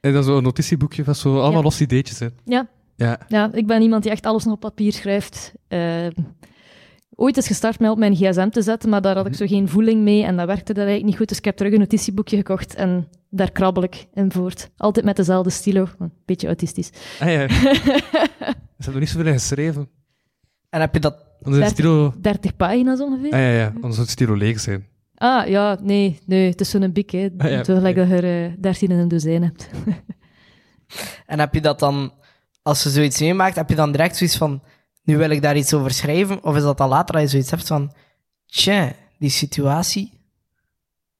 [0.00, 1.62] En dan zo'n notitieboekje van zo allemaal Ja.
[1.62, 2.18] losse ideetjes.
[2.18, 2.28] Hè.
[2.44, 2.68] Ja.
[2.96, 3.18] Ja.
[3.28, 5.52] Ja, ik ben iemand die echt alles nog op papier schrijft.
[5.68, 6.06] Eh,
[7.14, 9.68] ooit is gestart met op mijn gsm te zetten, maar daar had ik zo geen
[9.68, 11.28] voeling mee en dat werkte dat eigenlijk niet goed.
[11.28, 14.70] Dus ik heb terug een notitieboekje gekocht en daar krabbel ik in voort.
[14.76, 15.86] Altijd met dezelfde stilo.
[15.98, 16.90] Een beetje autistisch.
[17.20, 17.66] Ah ja, ze
[18.76, 19.88] hebben er niet zoveel in geschreven.
[20.70, 21.14] En heb je dat...
[21.42, 21.94] Anders is het Dertig.
[22.10, 22.20] stilo...
[22.20, 23.32] 30 pagina's ongeveer.
[23.32, 24.86] Ah ja, ja, anders zou het stilo leeg zijn.
[25.22, 27.28] Ah, ja, nee, nee, het is zo'n bik, hè.
[27.38, 29.70] Ah, ja, dat je er 13 in een dozijn hebt.
[31.26, 32.12] En heb je dat dan...
[32.62, 34.62] Als je zoiets meemaakt, heb je dan direct zoiets van...
[35.02, 36.44] Nu wil ik daar iets over schrijven?
[36.44, 37.92] Of is dat dan later dat je zoiets hebt van...
[38.46, 40.20] Tja, die situatie...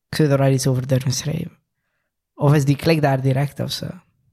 [0.08, 1.58] Ik zou daar iets over durven schrijven.
[2.34, 3.86] Of is die klik daar direct of zo?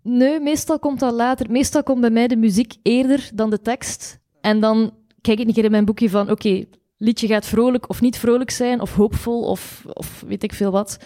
[0.04, 1.52] Nee, meestal komt dat later.
[1.52, 4.20] Meestal komt bij mij de muziek eerder dan de tekst.
[4.42, 6.66] En dan kijk ik een keer in mijn boekje van, oké,
[6.98, 11.00] liedje gaat vrolijk of niet vrolijk zijn, of hoopvol, of, of weet ik veel wat.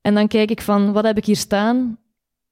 [0.00, 1.98] En dan kijk ik van, wat heb ik hier staan?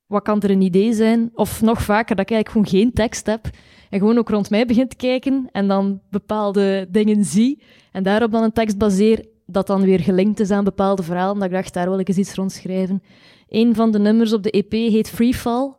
[0.06, 1.30] Wat kan er een idee zijn?
[1.34, 3.50] Of nog vaker, dat ik eigenlijk gewoon geen tekst heb.
[3.90, 7.62] En gewoon ook rond mij begint te kijken en dan bepaalde dingen zie.
[7.92, 11.34] En daarop dan een tekst baseer dat dan weer gelinkt is aan bepaalde verhalen.
[11.34, 13.02] Dat ik dacht, daar wil ik eens iets rond schrijven.
[13.48, 15.74] Een van de nummers op de EP heet Freefall.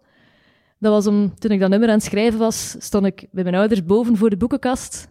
[0.80, 3.56] Dat was om, toen ik dat nummer aan het schrijven was, stond ik bij mijn
[3.56, 5.08] ouders boven voor de boekenkast,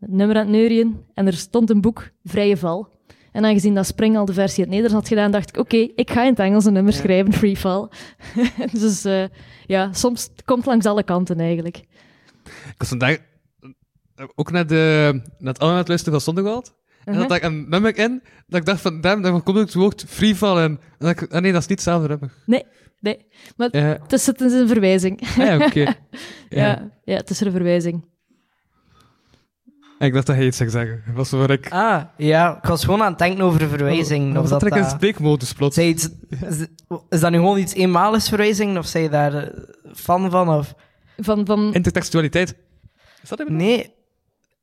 [0.00, 2.96] het nummer aan het neurien, en er stond een boek, Vrije Val.
[3.32, 5.76] En aangezien dat Spring al de versie in het Nederlands had gedaan, dacht ik, oké,
[5.76, 7.88] ik ga in het Engels een nummer schrijven, Freefall.
[8.80, 9.24] dus eh,
[9.66, 11.76] ja, soms het komt langs alle kanten eigenlijk.
[12.44, 13.16] Ik was vandaag
[14.14, 16.74] eh, ook naar, de, naar het het luisteren van Sonderwald.
[17.04, 17.20] En Mhm.
[17.20, 20.04] dat had ik een nummer in, dat ik dacht van, damn, daar komt het woord
[20.08, 20.70] freefall in.
[20.70, 22.32] En dat ik, ah nee, dat is niet hetzelfde nummer.
[22.46, 22.64] Nee,
[23.00, 25.20] nee, maar Ja, het is, het is een verwijzing.
[25.20, 25.80] ah ja, oké.
[26.48, 26.66] Ja.
[26.66, 26.90] Ja.
[27.04, 28.04] Ja, het is een verwijzing.
[29.98, 31.02] Ik dacht dat hij iets zou zeggen.
[31.06, 31.72] Dat was waar ik...
[31.72, 32.56] Ah, ja.
[32.62, 34.36] Ik was gewoon aan het denken over verwijzing.
[34.36, 35.74] Oh, of dat dat, trek in dat- spreekmodus plots.
[35.74, 36.08] Zij iets,
[36.48, 36.66] is,
[37.08, 38.78] is dat nu gewoon iets eenmaligs verwijzing?
[38.78, 39.50] Of zijn je daar eh,
[39.94, 40.48] fan van?
[40.48, 40.74] Of...
[41.16, 42.56] Van, van, Intertextualiteit.
[43.22, 43.56] Is dat even?
[43.56, 43.94] Nee,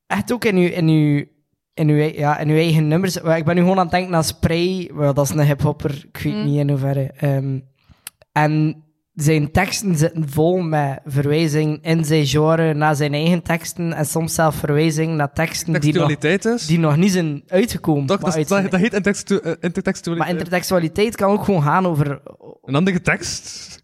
[0.08, 1.26] echt ook in uw, in uw,
[1.74, 3.16] in uw, ja, in uw eigen nummers.
[3.16, 4.92] Ik ben nu gewoon aan het denken aan Spray.
[4.94, 6.06] Wel, dat is een hiphopper.
[6.12, 6.46] Ik weet Mm.
[6.46, 7.12] niet in hoeverre.
[7.18, 7.60] Ehm,
[8.32, 8.84] en
[9.16, 13.94] zijn teksten zitten vol met verwijzingen in zijn genre naar zijn eigen teksten.
[13.94, 16.66] En soms zelf verwijzingen naar teksten die nog, Intertextualiteit is?
[16.68, 18.06] die nog niet zijn uitgekomen.
[18.06, 20.30] Toch, dat, is- uit dat, zijn- dat heet intertextu- eh, maar intertextualiteit.
[20.32, 22.22] intertextualiteit kan ook gewoon gaan over
[22.64, 23.80] Een andere tekst?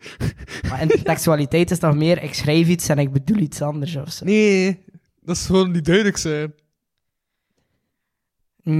[0.69, 4.25] Maar intertextualiteit is nog meer, ik schrijf iets en ik bedoel iets anders of zo.
[4.25, 4.83] Nee,
[5.21, 6.53] dat is gewoon niet duidelijk zijn.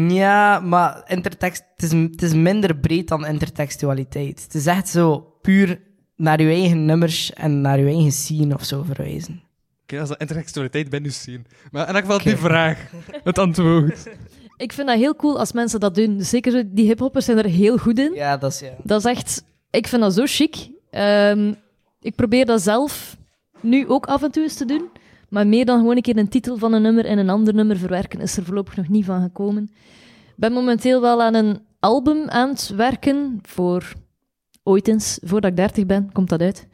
[0.10, 4.44] Ja, maar intertext, het, is, het is minder breed dan intertextualiteit.
[4.44, 5.82] Het is echt zo puur
[6.22, 9.42] naar je eigen nummers en naar je eigen scene of zo verwijzen.
[9.84, 11.46] Oké, als dat intertextualiteit ben nu zien.
[11.72, 12.30] Maar in elk geval Oké.
[12.30, 12.92] die vraag,
[13.24, 14.08] het antwoord.
[14.58, 16.22] ik vind dat heel cool als mensen dat doen.
[16.22, 18.14] Zeker die hiphoppers zijn er heel goed in.
[18.14, 18.74] Ja, dat is ja.
[18.84, 19.44] Dat is echt...
[19.70, 20.70] Ik vind dat zo chic.
[20.90, 21.54] Ehm,
[22.02, 23.18] ik probeer dat zelf
[23.60, 24.90] nu ook af en toe eens te doen.
[25.30, 27.78] Maar meer dan gewoon een keer een titel van een nummer in een ander nummer
[27.78, 29.64] verwerken is er voorlopig nog niet van gekomen.
[30.28, 33.94] Ik ben momenteel wel aan een album aan het werken voor
[34.64, 36.68] ooit eens, voordat ik 30 ben, komt dat uit.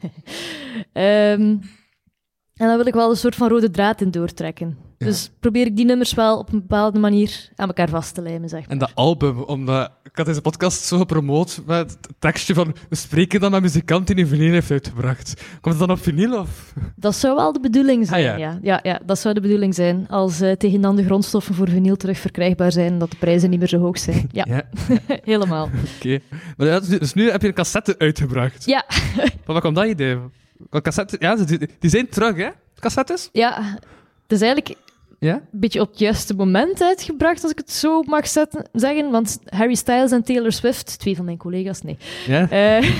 [0.92, 1.56] Ehm,
[2.54, 4.87] en daar wil ik wel een soort van rode draad in doortrekken.
[4.98, 5.06] Ja.
[5.06, 8.48] Dus probeer ik die nummers wel op een bepaalde manier aan elkaar vast te lijmen,
[8.48, 8.68] zeg maar.
[8.70, 12.96] En dat album, omdat ik had deze podcast zo gepromoot met het tekstje van we
[12.96, 15.42] spreken dan met muzikant die een vinyl heeft uitgebracht.
[15.60, 16.72] Komt het dan op vinyl of?
[16.96, 18.36] Dat zou wel de bedoeling zijn, Ah, ja.
[18.36, 18.58] ja.
[18.62, 20.08] Ja, ja, dat zou de bedoeling zijn.
[20.08, 23.58] Als eh, tegen dan de grondstoffen voor vinyl terug verkrijgbaar zijn, dat de prijzen niet
[23.58, 24.28] meer zo hoog zijn.
[24.32, 24.62] Ja, Ja,
[25.24, 25.68] helemaal.
[25.96, 26.18] oké.
[26.56, 28.64] Maar ja, dus- dus nu heb je een cassette uitgebracht.
[28.66, 28.84] Ja,
[29.16, 30.18] Maar waar kwam dat idee?
[30.70, 32.48] Want cassette, ja, die, die zijn terug, hè?
[32.80, 33.28] Cassettes?
[33.32, 33.78] ja.
[34.22, 34.78] Het is eigenlijk...
[35.18, 35.34] Ja?
[35.34, 39.10] een beetje op het juiste moment uitgebracht, als ik het zo mag zetten, zeggen.
[39.10, 41.96] Want Harry Styles en Taylor Swift, twee van mijn collega's, nee.
[42.26, 42.50] Ja?
[42.50, 42.90] Eh,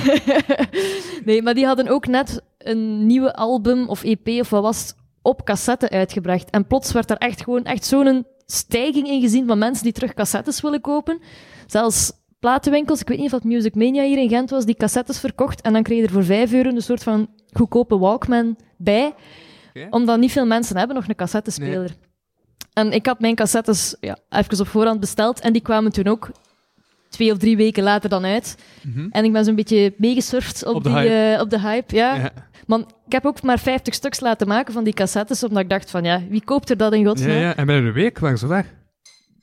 [1.24, 4.96] nee, maar die hadden ook net een nieuwe album of EP of wat was het,
[5.22, 6.50] op cassette uitgebracht.
[6.50, 10.14] En plots werd er echt gewoon echt zo'n stijging in gezien van mensen die terug
[10.14, 11.20] cassettes willen kopen.
[11.66, 15.20] Zelfs platenwinkels, ik weet niet of dat Music Mania hier in Gent was, die cassettes
[15.20, 15.61] verkocht.
[15.61, 19.14] En dan kreeg je er voor 5 euro een soort van goedkope Walkman bij.
[19.90, 21.96] Omdat niet veel mensen hebben nog een cassettespeler.
[22.73, 26.31] En ik had mijn cassettes ja, even op voorhand besteld en die kwamen toen ook
[27.09, 28.57] twee of drie weken later dan uit.
[28.83, 29.07] Mhm.
[29.11, 31.35] En ik ben zo'n beetje meegesurfd op, Op de die, hype.
[31.35, 31.97] eh, op de hype.
[31.97, 32.14] Ja.
[32.14, 32.31] Ja.
[32.66, 35.90] Man, ik heb ook maar 50 stuks laten maken van die cassettes, omdat ik dacht
[35.90, 37.37] van, ja, wie koopt er dat in Ja, godsnaam?
[37.37, 37.57] ja.
[37.57, 38.66] En binnen een week waren ze weg.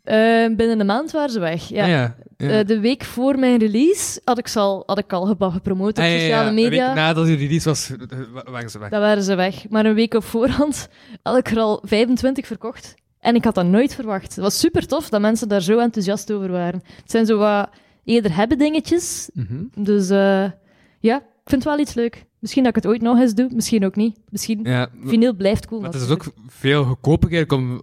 [0.04, 0.16] Eh,
[0.56, 1.68] binnen een maand waren ze weg.
[1.70, 1.86] Ja.
[1.86, 2.48] Ja, ja.
[2.48, 2.60] ja.
[2.60, 6.04] Eh, de week voor mijn release had ik, al, had ik al gepromoot op Ah,
[6.06, 6.48] ja, ja, sociale ja.
[6.50, 6.86] Een media.
[6.86, 7.98] week nadat die release was, eh,
[8.34, 8.90] wa- waren ze weg.
[8.90, 9.70] Dan waren ze weg.
[9.70, 10.88] Maar een week op voorhand
[11.24, 12.94] had ik er al 25 verkocht.
[13.26, 14.36] En ik had dat nooit verwacht.
[14.36, 16.82] Het was super tof dat mensen daar zo enthousiast over waren.
[17.02, 17.70] Het zijn zo wat
[18.04, 19.30] eerder hebben dingetjes.
[19.34, 19.64] Mhm.
[19.76, 20.52] Dus eh,
[21.00, 22.26] ja, ik vind het wel iets leuk.
[22.40, 24.20] Misschien dat ik het ooit nog eens doe, misschien ook niet.
[24.30, 25.82] Misschien Ja, vinyl blijft cool.
[25.82, 27.82] maar het is ook veel goedkoper om...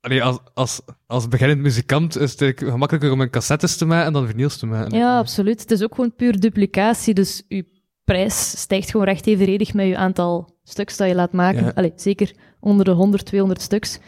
[0.00, 4.26] Allee, als, als, als beginnend muzikant is het gemakkelijker om een cassettes te maken dan
[4.26, 4.98] vinyls te maken.
[4.98, 5.60] Ja, absoluut.
[5.60, 7.14] Het is ook gewoon puur duplicatie.
[7.14, 7.64] Dus je
[8.04, 11.64] prijs stijgt gewoon recht evenredig met je aantal stuks dat je laat maken.
[11.64, 11.72] Ja.
[11.74, 13.98] Allee, zeker onder de 100, 200 stuks.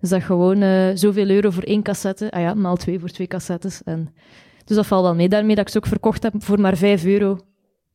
[0.00, 2.30] Dus dat gewoon eh, zoveel euro voor één cassette.
[2.30, 3.82] Ah ja, maal twee voor twee cassettes.
[3.84, 4.14] En,
[4.64, 5.28] dus dat valt wel mee.
[5.28, 7.38] Daarmee dat ik ze ook verkocht heb voor maar 5 euro.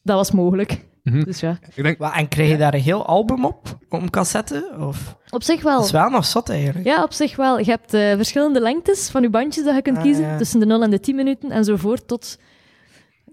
[0.04, 0.86] Dat was mogelijk.
[1.04, 1.24] Mhm.
[1.24, 4.76] Dus ja, Ik denk, Wa- En krijg je daar een heel album op, om cassette?
[4.80, 5.18] Of?
[5.30, 5.76] op zich wel.
[5.78, 6.86] Dat is wel nog zot eigenlijk.
[6.86, 7.60] Ja, op zich wel.
[7.60, 10.24] Je hebt eh, verschillende lengtes van je bandjes dat je kunt Ah, kiezen.
[10.24, 10.38] ja.
[10.38, 12.40] Tussen de 0 en de 10 minuten enzovoort tot...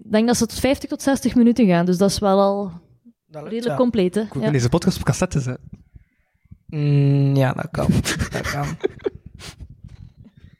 [0.03, 1.85] Ik denk dat ze tot 50 tot 60 minuten gaan.
[1.85, 2.71] Dus dat is wel al
[3.29, 3.75] redelijk wel.
[3.75, 4.21] compleet, hè.
[4.21, 4.51] ik Ja.
[4.51, 5.69] deze podcast op cassette zetten.
[6.73, 7.87] Mm, ja, dat kan.
[8.31, 8.67] dat kan.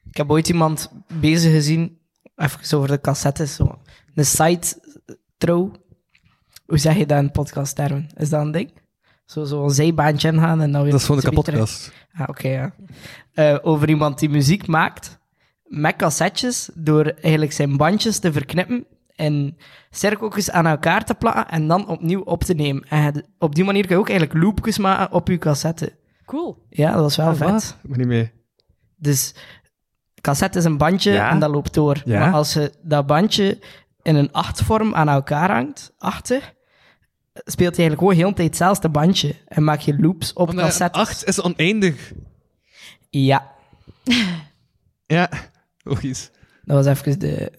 [0.09, 1.97] Ik heb ooit iemand bezig gezien,
[2.35, 3.79] even over de cassettes, zo.
[4.15, 4.81] een site
[5.37, 5.71] trouw.
[6.65, 8.09] Hoe zeg je dat in podcasttermen?
[8.15, 8.71] Is dat een ding?
[9.25, 10.91] Zo, zo een zijbaantje ingaan en dan weer...
[10.91, 11.91] Dat is gewoon een kapotkast.
[12.13, 12.73] Ah, oké, ja.
[13.33, 15.19] Eh, over iemand die muziek maakt
[15.63, 19.57] met cassettes, door eigenlijk zijn bandjes te verknippen en
[19.89, 22.83] cirkeltjes aan elkaar te plakken en dan opnieuw op te nemen.
[22.89, 26.01] En op die manier kun je ook eigenlijk loopjes maken op je cassette.
[26.25, 26.65] Cool.
[26.69, 27.77] Ja, dat was wel Ah, vet.
[27.83, 28.31] Ik ben niet mee.
[28.95, 29.33] Dus
[30.21, 31.29] cassette is een bandje Ja.
[31.29, 32.01] en dat loopt door.
[32.05, 32.19] Ja.
[32.19, 33.59] Maar als je dat bandje
[34.01, 36.53] in een achtvorm aan elkaar hangt, achter,
[37.33, 39.35] speelt hij eigenlijk gewoon heel de tijd hetzelfde bandje.
[39.47, 41.01] En maak je loops op Omdat cassettes.
[41.01, 42.13] 8 is oneindig.
[43.09, 43.51] Ja,
[45.05, 45.29] Ja,
[45.83, 46.31] logisch.
[46.63, 47.51] dat was even de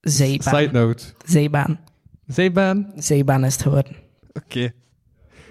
[0.00, 0.54] zijbaan.
[0.60, 1.04] Side note.
[1.24, 1.80] Zijbaan.
[2.26, 2.92] Zijbaan.
[2.96, 3.96] Zijbaan is het geworden.
[4.32, 4.72] Oké.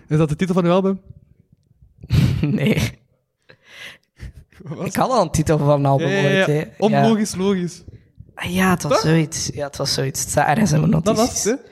[0.07, 1.01] Is dat de titel van uw album?
[2.41, 2.99] nee.
[4.63, 4.85] Wat?
[4.85, 6.65] Ik had al een titel van een album Ja.
[6.77, 7.83] Onlogisch, logisch.
[8.35, 8.47] Ja.
[8.49, 9.49] ja, het was zoiets.
[9.53, 10.19] Ja, het was zoiets.
[10.21, 11.33] Het staat ergens in mijn Dat notities.
[11.33, 11.65] was het, hè?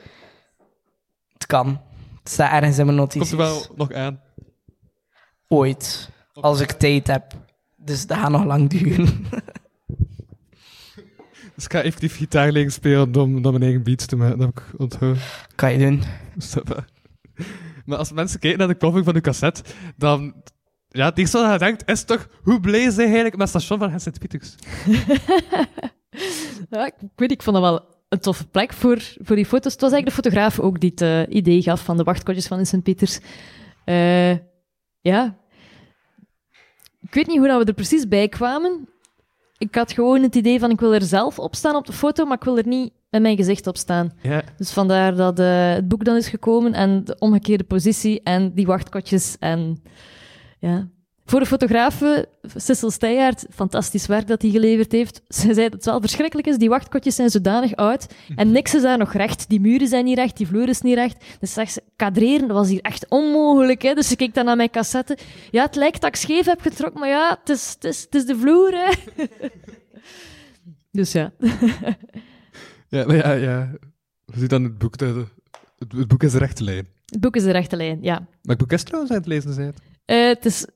[1.32, 1.80] Het kan.
[2.22, 3.30] Het staat ergens in mijn Komt notities.
[3.32, 4.20] er wel nog aan.
[5.48, 6.10] Ooit.
[6.32, 7.32] Als ik tijd heb.
[7.76, 9.08] Dus dat gaat nog lang duren.
[11.54, 14.38] Dus ik ga effectief gitaar leren spelen om, om mijn eigen beats te maken.
[14.38, 15.22] Dat heb ik onthouden.
[15.54, 16.02] kan je doen.
[17.86, 19.62] Maar als mensen kijken naar de cover van de cassette,
[19.96, 20.34] dan...
[20.88, 22.28] Ja, het eerste je is toch...
[22.42, 24.54] Hoe blij zijn eigenlijk met station van Sint-Pieters?
[26.70, 29.72] Ik weet, ik vond dat wel een toffe plek voor, voor die foto's.
[29.72, 32.58] Het was eigenlijk de fotograaf ook die het eh, idee gaf van de wachtkotjes van
[32.58, 33.18] in Sint-Pieters.
[33.84, 34.32] Eh,
[35.00, 35.38] ja.
[37.00, 38.88] Ik weet niet hoe dat we er precies bij kwamen.
[39.58, 42.24] Ik had gewoon het idee van ik wil er zelf op staan op de foto,
[42.24, 44.12] maar ik wil er niet met mijn gezicht op staan.
[44.22, 44.42] Ja.
[44.56, 48.66] Dus vandaar dat eh, het boek dan is gekomen en de omgekeerde positie en die
[48.66, 49.82] wachtkotjes en
[50.58, 50.88] ja.
[51.28, 55.22] Voor de fotografe, Cecil Steijaert, fantastisch werk dat hij geleverd heeft.
[55.28, 58.06] Ze zei dat het wel verschrikkelijk is, die wachtkotjes zijn zodanig oud
[58.36, 59.48] en niks is daar nog recht.
[59.48, 61.24] Die muren zijn niet recht, die vloer is niet recht.
[61.40, 63.82] Dus zegt ze, kadreren, was hier echt onmogelijk.
[63.82, 63.94] Hè?
[63.94, 65.18] Dus ze keek dan naar mijn cassette.
[65.50, 68.14] Ja, het lijkt dat ik scheef heb getrokken, maar ja, het is, het is, het
[68.14, 68.70] is de vloer.
[68.72, 68.92] Hè?
[70.98, 71.32] dus ja.
[72.88, 73.72] Ja, maar ja, ja.
[74.24, 75.16] Je ziet dan het boek, het,
[75.88, 76.86] het boek is de rechte lijn.
[77.06, 78.18] Het boek is de rechte lijn, ja.
[78.18, 79.74] Maar het boek is trouwens aan het lezen zijn.
[80.04, 80.66] Eh, het is,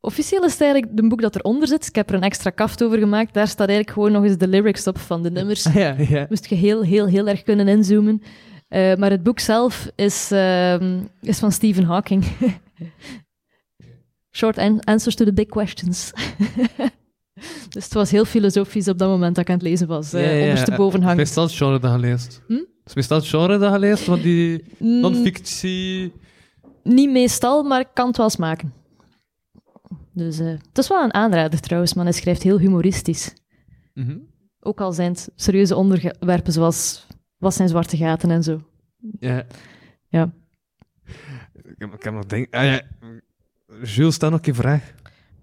[0.00, 1.86] officieel is het eigenlijk een boek dat eronder zit.
[1.86, 3.34] Ik heb er een extra kaft over gemaakt.
[3.34, 5.62] Daar staat eigenlijk gewoon nog eens de lyrics op van de nummers.
[5.72, 6.26] ja, ja.
[6.28, 8.22] Moest je heel, heel, heel erg kunnen inzoomen.
[8.68, 12.24] Eh, maar het boek zelf is, ehm, is van Stephen Hawking.
[14.36, 16.12] Short an- answers to the big questions.
[17.74, 20.12] dus het was heel filosofisch op dat moment dat ik aan het lezen was.
[20.12, 20.42] eh Ja, ja.
[20.42, 22.42] ondersteboven Het is meestal het genre dat je leest.
[22.46, 22.52] Hm?
[22.52, 26.12] Het is meestal het genre dat je leest, want die Mm, non-fictie...
[26.82, 28.72] niet meestal, maar ik kan het wel smaken.
[30.12, 33.34] Dus eh, het is wel een aanrader trouwens, maar hij schrijft heel humoristisch.
[33.94, 34.18] Mhm.
[34.60, 37.06] Ook al zijn het serieuze onderwerpen zoals
[37.38, 38.62] wat zijn zwarte gaten en zo.
[39.20, 39.46] Ja.
[40.08, 40.32] Ja.
[41.52, 42.54] Ik heb, ik heb nog denk...
[42.54, 42.82] Ah, ja.
[43.82, 44.94] Jules, stel nog een vraag.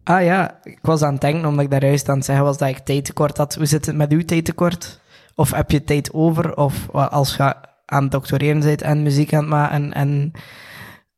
[0.04, 2.58] Ah ja, ik was aan het denken, omdat ik daar juist aan het zeggen was
[2.58, 3.56] dat ik tijdtekort had.
[3.56, 5.00] Hoe zit het met uw tijdtekort?
[5.36, 6.58] Of heb je tijd over?
[6.58, 10.32] Of als je aan het doctoreren bent en muziek aan het maken en...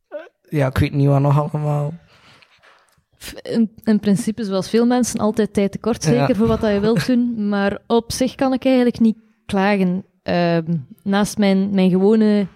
[0.10, 0.20] eh,
[0.50, 1.94] Ja, ik weet niet wat nog allemaal.
[3.42, 6.36] In, in principe, zoals veel mensen, altijd tijd tekort, zeker Ja.
[6.36, 7.50] voor wat dat je wilt doen.
[7.50, 10.06] Maar op zich kan ik eigenlijk niet klagen.
[10.24, 10.74] Ehm,
[11.04, 12.48] naast mijn, mijn gewone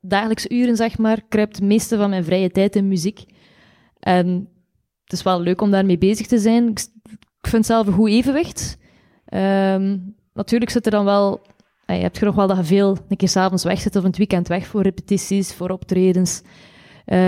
[0.00, 3.24] dagelijkse uren, zeg maar, kruipt de meeste van mijn vrije tijd in muziek.
[4.00, 4.48] En
[5.10, 6.68] het is wel leuk om daarmee bezig te zijn.
[6.68, 6.78] Ik,
[7.40, 8.76] ik vind zelf een goed evenwicht.
[9.24, 9.96] Ehm,
[10.34, 11.40] natuurlijk zit er dan wel...
[11.86, 14.16] eh, Je hebt genoeg wel dat je veel een keer s'avonds weg zit of het
[14.16, 16.42] weekend weg voor repetities, voor optredens.
[17.04, 17.18] Eh,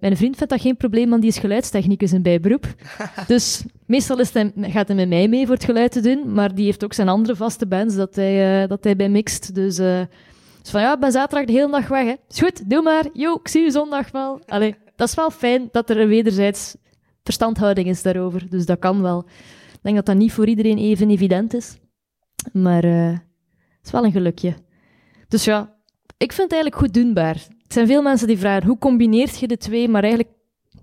[0.00, 2.66] mijn vriend vindt dat geen probleem, want die is geluidstechnicus in bijberoep.
[3.26, 6.54] dus meestal is hij, gaat hij met mij mee voor het geluid te doen, maar
[6.54, 9.54] die heeft ook zijn andere vaste bands dat hij, eh, dat hij bij mixt.
[9.54, 12.04] Dus, dus van ja, ik ben zaterdag de hele dag weg.
[12.04, 12.14] Hè.
[12.28, 13.04] Is goed, doe maar.
[13.12, 14.40] Yo, ik zie u zondag wel.
[14.46, 16.76] Allee, dat is wel fijn dat er een wederzijds
[17.30, 18.46] verstandhouding is daarover.
[18.50, 19.24] Dus dat kan wel.
[19.72, 21.76] Ik denk dat dat niet voor iedereen even evident is.
[22.52, 24.54] Maar eh, het is wel een gelukje.
[25.28, 25.74] Dus ja,
[26.16, 27.34] ik vind het eigenlijk goed doenbaar.
[27.34, 29.88] Er zijn veel mensen die vragen, hoe combineert je de twee?
[29.88, 30.32] Maar eigenlijk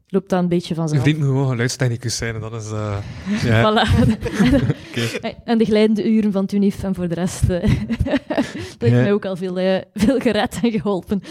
[0.08, 1.02] loopt dat een beetje Je vanzelf.
[1.02, 2.72] vriend moet gewoon geluidstechnicus zijn en dat is...
[2.72, 2.98] eh,
[3.44, 3.62] ja.
[3.66, 3.86] Voilà.
[5.46, 7.50] En de glijdende uren van Tunif en voor de rest.
[7.50, 8.46] eh, dat
[8.80, 8.90] heeft Ja.
[8.90, 11.22] mij ook al veel, veel gered en geholpen.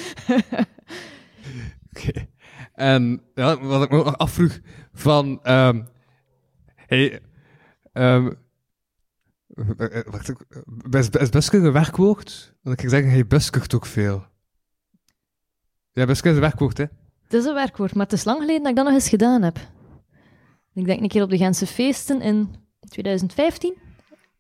[1.90, 2.26] Oké.
[2.74, 4.58] En ja, wat ik me nog afvroeg
[5.01, 5.40] van...
[5.42, 5.82] ehm
[6.74, 7.20] hey,
[7.92, 8.26] eh,
[10.07, 10.47] wacht, ik-
[10.90, 12.55] is, is buskug een werkwoord?
[12.62, 14.24] Want ik kan zeggen, hij buskugt ook veel.
[15.92, 16.84] Ja, buskug is een werkwoord, hè?
[17.22, 19.42] Het is een werkwoord, maar het is lang geleden dat ik dat nog eens gedaan
[19.42, 19.59] heb.
[20.74, 22.55] Ik denk een keer op de Gentse feesten in
[22.88, 23.74] 2015.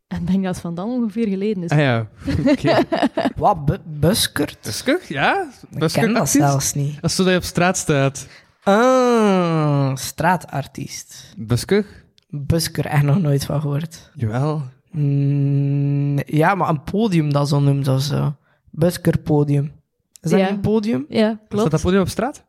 [0.06, 1.70] En ik denk dat het van dan ongeveer geleden is.
[1.70, 2.08] Ah ja,
[2.46, 2.78] oké.
[3.36, 4.58] Wat, bu- buskert?
[4.62, 5.50] buskug, ja?
[5.70, 7.00] Ik ken dat zelfs niet.
[7.02, 8.26] Als je op straat staat.
[8.66, 11.34] Ah, straatartiest.
[11.36, 12.04] Buskug?
[12.28, 14.10] Busker, echt nog nooit van gehoord.
[14.14, 14.62] Jawel.
[14.90, 18.34] Mm, ja, maar een podium dat zo noemt of zo.
[18.70, 19.72] Buskerpodium.
[20.20, 20.50] Is dat Ja.
[20.50, 21.06] een podium?
[21.08, 21.70] Ja, Staat klopt.
[21.70, 22.44] dat podium op straat?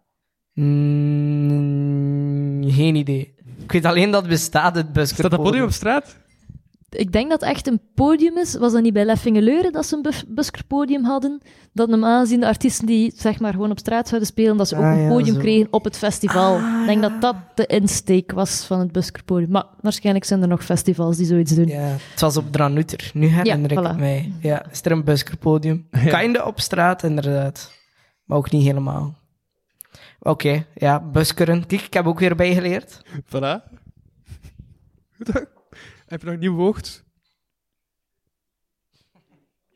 [1.27, 3.33] Mm, geen idee.
[3.63, 5.15] Ik weet alleen dat het bestaat, het buskerpodium.
[5.15, 6.17] Staat dat podium op straat?
[6.89, 8.55] Ik denk dat het echt een podium is.
[8.57, 11.41] Was dat niet bij Leffingeleuren dat ze een bus- buskerpodium hadden?
[11.73, 14.75] Dat normaal gezien de artiesten die zeg maar gewoon op straat zouden spelen, dat ze
[14.75, 15.39] ook Ah, een ja, podium zo.
[15.41, 16.55] kregen op het festival.
[16.57, 17.09] Ah, ik denk ja.
[17.09, 19.51] dat dat de insteek was van het buskerpodium.
[19.51, 21.67] Maar waarschijnlijk zijn er nog festivals die zoiets doen.
[21.67, 21.79] Ja,
[22.11, 23.11] het was op Dranutter.
[23.13, 23.83] Nu herinner ik voilà.
[23.83, 24.31] het mij.
[24.41, 25.87] Ja, is er een buskerpodium?
[26.03, 26.19] Ja.
[26.19, 27.71] Kinder op straat, inderdaad.
[28.25, 29.15] Maar ook niet helemaal.
[30.19, 31.65] Oké, ja, buskeren.
[31.65, 33.01] Kijk, ik heb ook weer bijgeleerd.
[33.25, 33.61] Voilà.
[36.07, 37.03] Heb je nog een nieuw woord?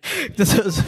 [0.35, 0.81] Dat is,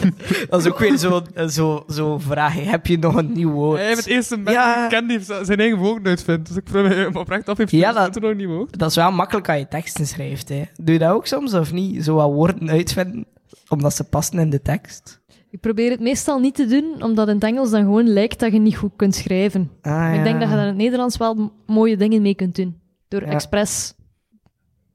[0.48, 2.54] dat is ook weer zo'n zo, zo vraag.
[2.64, 3.78] Heb je nog een nieuw woord?
[3.78, 5.00] Hij heeft het eerste mens Ja.
[5.00, 6.48] die zijn eigen woord uitvindt.
[6.48, 8.78] Dus ik vraag me oprecht af, heeft Ja, dat- nog een nieuw woord?
[8.78, 10.48] Dat is wel makkelijk als je teksten schrijft.
[10.48, 10.62] Hè.
[10.82, 12.04] Doe je dat ook soms of niet?
[12.04, 13.26] Zo wat woorden uitvinden,
[13.68, 15.20] omdat ze passen in de tekst.
[15.50, 18.52] Ik probeer het meestal niet te doen, omdat in het Engels dan gewoon lijkt dat
[18.52, 19.70] je niet goed kunt schrijven.
[19.82, 22.80] Ah, Ik denk dat je daar in het Nederlands wel mooie dingen mee kunt doen.
[23.08, 23.26] Door Ja.
[23.30, 23.94] expres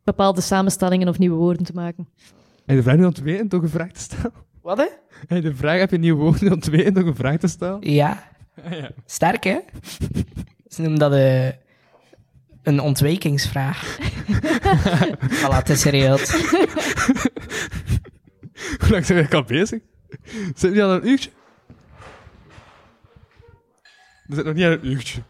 [0.09, 2.07] bepaalde samenstellingen of nieuwe woorden te maken.
[2.17, 2.23] Heb
[2.65, 4.33] je de vraag nu ontweten door een vraag te stellen?
[4.61, 4.87] Wat, hè?
[5.27, 7.47] Heb je de vraag, heb je een nieuw woord nu ontweten door een vraag te
[7.47, 7.91] stellen?
[7.91, 8.23] Ja.
[8.63, 8.89] Ah, ja.
[9.05, 9.59] Sterk, hè?
[10.67, 11.47] Ze noemen dat eh,
[12.63, 13.97] een ontwijkingsvraag.
[15.41, 16.29] voilà, het is geregeld.
[18.79, 19.79] Hoe lang zijn we al bezig?
[20.31, 21.29] Zitten we al een uurtje?
[24.27, 25.21] We zitten nog niet aan een uurtje.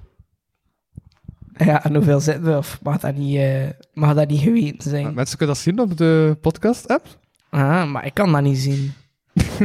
[1.65, 2.57] Ja, en hoeveel zitten we?
[2.57, 5.13] Of mag dat niet, eh, mag dat niet geweten zijn?
[5.13, 7.07] Mensen kunnen dat zien op de podcast-app?
[7.51, 8.93] Ah, maar ik kan dat niet zien.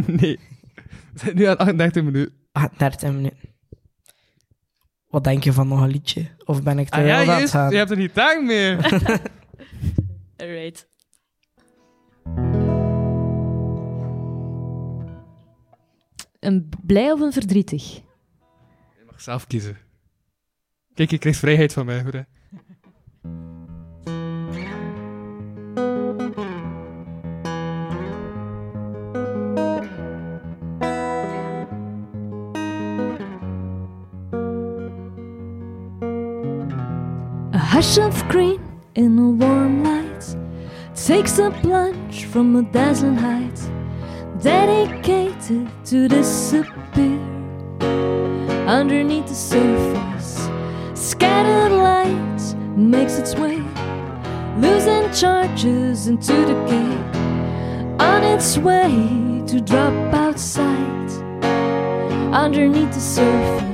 [0.06, 0.38] nee.
[1.12, 2.34] We zijn nu aan 38 minuten.
[2.52, 3.36] Ah, 30 minuten.
[5.08, 6.26] Wat denk je van nog een liedje?
[6.44, 7.52] Of ben ik te Ah ja, aan het juist.
[7.52, 7.70] gaan?
[7.70, 8.76] Je hebt er niet tang meer.
[10.36, 10.86] Alright.
[16.40, 17.94] Een blij of een verdrietig?
[18.96, 19.76] Je mag zelf kiezen.
[20.94, 22.04] Kijk, je krijgt vrijheid van mij?
[37.54, 38.60] A hush of green
[38.92, 40.36] in a warm light
[41.06, 43.60] takes a plunge from a dazzling height,
[44.42, 47.18] dedicated to disappear
[48.66, 50.13] underneath the surface.
[51.14, 53.62] Scattered lights makes its way,
[54.58, 61.10] losing charges into the gate, on its way to drop outside
[62.34, 63.73] underneath the surface.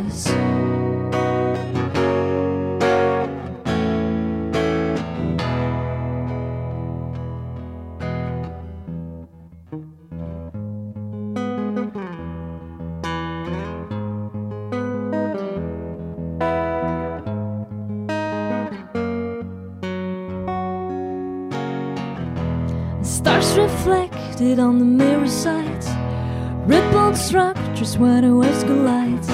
[24.58, 25.84] On the mirror side,
[26.66, 29.24] rippled structures where the waves collide,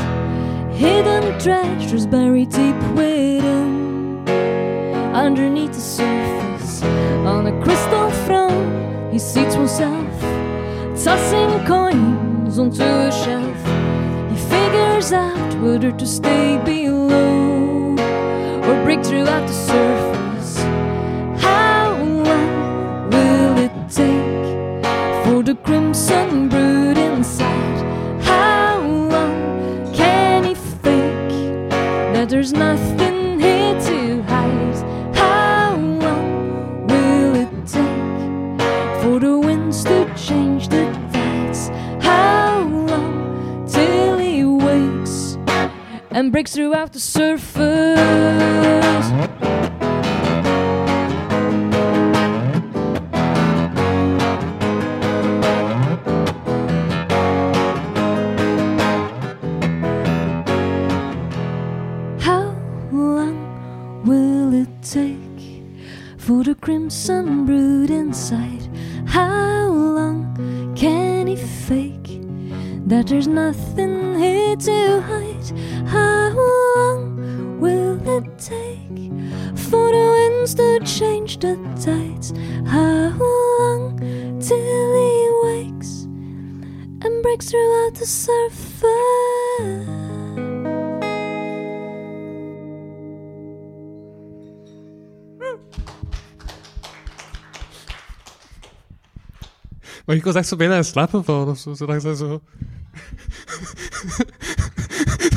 [0.73, 4.29] hidden treasures buried deep within,
[5.15, 6.83] underneath the surface.
[7.25, 10.21] On a crystal throne, he seats himself,
[11.03, 13.61] tossing coins onto a shelf.
[14.31, 17.93] He figures out whether to stay below
[18.67, 20.06] or break through at the surface.
[25.67, 28.23] Crimson brood inside?
[28.23, 31.81] How long can he fake
[32.15, 35.17] that there's nothing here to hide?
[35.17, 41.69] How long will it take for the winds to change the tides?
[42.01, 45.37] How long till he wakes
[46.13, 48.07] and breaks throughout the surface?
[66.27, 68.69] For the crimson brood inside?
[69.07, 72.21] How long can he fake
[72.89, 75.53] that there's nothing here to hide?
[75.87, 79.13] How long will it take
[79.55, 82.33] for the winds to change the tides?
[82.67, 83.15] How
[83.61, 83.97] long
[84.41, 86.09] till he wakes
[87.05, 89.96] and breaks throughout the surface?
[100.07, 102.43] Maar ik was echt zo bijna in slaap gevallen of zo, zodat ze zo...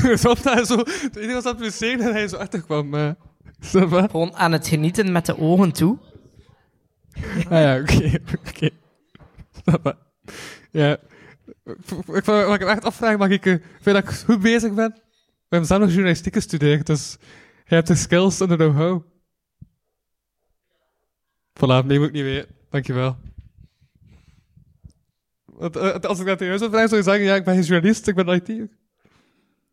[0.02, 0.84] Toen ik opstaan, zo...
[1.04, 3.16] Iedereen was aan het en hij zo achterkwam.
[3.62, 4.08] Ça va?
[4.08, 5.98] Gewoon aan het genieten met de ogen toe.
[7.50, 8.70] Ah ja, oké, oké.
[10.72, 10.98] Ja.
[11.64, 13.46] Ik, ik, wat ik echt afvraag, mag ik...
[13.46, 14.90] eh, vind dat ik goed bezig ben?
[14.92, 17.18] We hebben zelf nog journalistiek gestudeerd, dus...
[17.66, 19.04] Je hebt de skills en de know-how.
[21.54, 22.56] Voilà, nee, moet ik niet weten.
[22.70, 23.18] Dankjewel.
[25.60, 27.64] Eh, als ik dat tegen jou zou vragen, zou je zeggen, ja, ik ben geen
[27.64, 28.50] journalist, ik ben IT.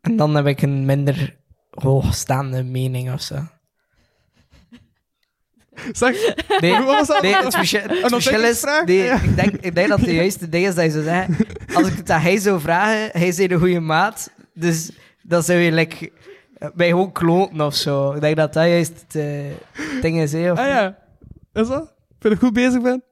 [0.01, 1.37] En dan heb ik een minder
[1.70, 3.37] hoogstaande mening of zo.
[5.93, 7.22] Zeg, Nee, Wat was dat?
[7.22, 8.64] nee het verschil, het Een verschil is...
[8.64, 8.84] ontdekkingsvraag?
[8.84, 9.20] Nee, Ja.
[9.20, 11.37] ik, denk, ik denk dat de juiste ding is dat je zou zeggen...
[11.74, 14.91] Als ik het aan hij zou vragen, hij is een goede maat, dus
[15.22, 16.12] dan zou je like,
[16.74, 18.12] mij gewoon kloten of zo.
[18.12, 20.99] Ik denk dat dat juist het eh, ding is, hè, of ah ja,
[21.53, 21.95] is dat?
[22.18, 23.03] Vind ik goed bezig ben?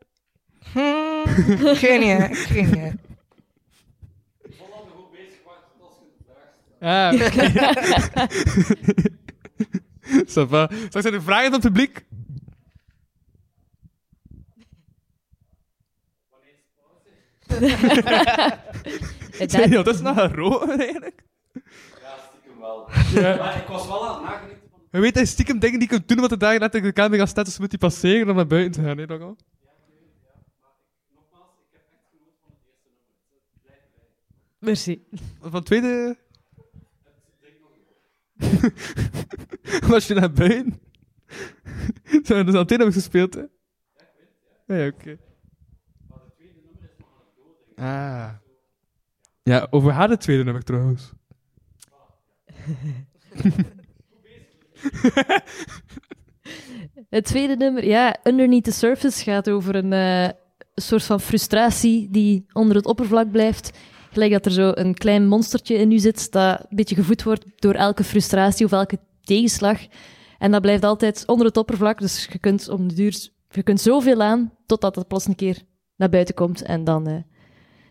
[0.72, 1.03] Hmm,
[1.36, 2.18] ik ik weet niet.
[2.78, 2.90] hè.
[6.80, 7.28] Ja, oké.
[10.48, 10.70] Va.
[10.90, 12.04] Zeg, zijn er vragen van het publiek?
[17.46, 21.22] Het Nee, ja, dat is nog een roe eigenlijk.
[22.30, 22.88] Stiekem wel.
[23.14, 23.36] Ja.
[23.36, 24.80] Maar ik was wel aan het nagenieten van...
[24.90, 26.86] Je weet dat je stiekem dingen die je kunt doen, wat de dagen net tegen
[26.86, 29.36] de camera staat, dus moet die passeren om naar buiten te gaan, hè, dat al?
[34.64, 35.04] Merci.
[35.40, 36.16] Van het tweede...
[39.88, 40.80] Was je naar buiten?
[42.24, 43.42] Zo, dus het tweede heb ik gespeeld, hè?
[44.66, 45.18] Ja, ja, oké.
[47.74, 48.30] Ah.
[49.42, 51.12] Ja, over haar het tweede nummer trouwens.
[57.10, 60.28] Het tweede nummer, ja, Underneath the Surface, gaat over een eh,
[60.74, 63.78] soort van frustratie die onder het oppervlak blijft.
[64.14, 67.44] Gelijk dat er zo een klein monstertje in u zit dat een beetje gevoed wordt
[67.56, 69.78] door elke frustratie of elke tegenslag.
[70.38, 73.80] En dat blijft altijd onder het oppervlak, dus je kunt om de duur, je kunt
[73.80, 75.62] zoveel aan totdat het plots een keer
[75.96, 77.14] naar buiten komt en dan eh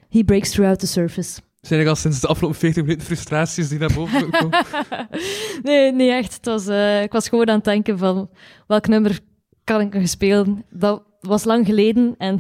[0.09, 1.41] he breaks throughout the surface.
[1.61, 4.65] Zijn er al sinds de afgelopen 40 minuten frustraties die naar boven komen?
[5.63, 6.34] nee, niet echt.
[6.34, 8.30] Het was, eh, ik was gewoon aan het denken van
[8.67, 9.19] welk nummer
[9.63, 10.65] kan ik nog spelen.
[10.69, 12.39] Dat was lang geleden en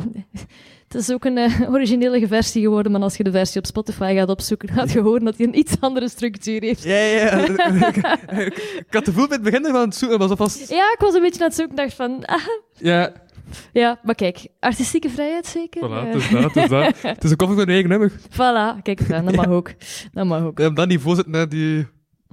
[0.93, 4.13] Het is ook een eh, originele versie geworden, maar als je de versie op Spotify
[4.15, 6.83] gaat opzoeken, gaat je horen dat hij een iets andere structuur heeft.
[6.83, 7.37] Ja, ja, ja.
[8.45, 10.69] ik, had de gevoel bij het begin van het zoeken, was alvast...
[10.69, 12.41] Ja, ik was een beetje aan het zoeken, dacht van, ah,
[12.77, 13.11] Ja,
[13.73, 15.89] ja, maar kijk, artistieke vrijheid zeker?
[15.89, 17.01] voilà, Eh, het is dat, het is dat.
[17.15, 18.11] Het is een koffie van een eigen nummer.
[18.11, 19.71] voilà, kijk eens aan, dat mag ook.
[20.11, 20.59] Dat mag ook.
[20.59, 21.87] En dan niveau zitten naar die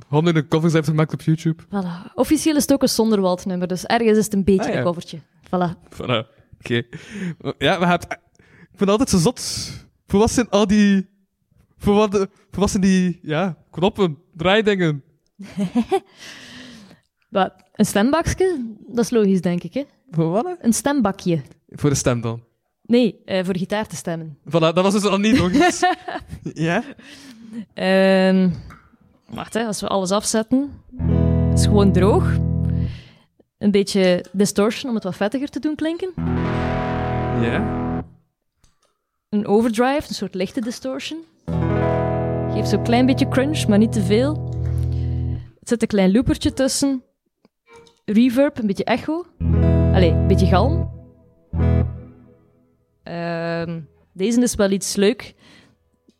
[0.08, 1.62] honderden covers heeft gemaakt op YouTube.
[1.64, 2.14] Voilà.
[2.14, 4.78] Officieel is het ook een Sonderwald nummer, dus ergens is het een beetje Ah, ja.
[4.78, 5.18] een covertje.
[5.46, 5.88] Voilà.
[5.94, 6.38] Voilà.
[6.58, 6.82] Oké.
[7.58, 8.18] Ja, we hebben...
[8.80, 9.70] Ik vind altijd zo zot.
[10.06, 11.08] Voor wat zijn al die...
[11.78, 12.14] Voor wat,
[12.50, 13.18] voor wat zijn die...
[13.22, 15.02] Ja, knoppen, draaidingen.
[17.28, 19.82] Maar een stembakje, dat is logisch, denk ik, hè?
[20.10, 20.44] Voor wat?
[20.44, 20.52] hè?
[20.60, 21.42] Een stembakje.
[21.68, 22.42] Voor de stem dan.
[22.82, 24.38] Nee, eh, voor gitaar te stemmen.
[24.48, 25.80] Voilà, dat was dus al niet eens.
[26.68, 26.82] ja?
[27.74, 28.50] Ehm
[29.28, 30.82] wacht, hè, als we alles afzetten.
[31.48, 32.36] Het is gewoon droog.
[33.58, 36.12] Een beetje distortion om het wat vettiger te doen klinken.
[37.40, 37.79] Ja?
[39.30, 41.18] Een overdrive, een soort lichte distortion.
[42.52, 44.48] Geeft zo'n klein beetje crunch, maar niet te veel.
[45.60, 47.02] Er zit een klein loopertje tussen.
[48.04, 49.26] Reverb, een beetje echo.
[49.92, 50.90] Allee, een beetje galm.
[53.02, 53.80] Ehm,
[54.12, 55.34] deze is wel iets leuk.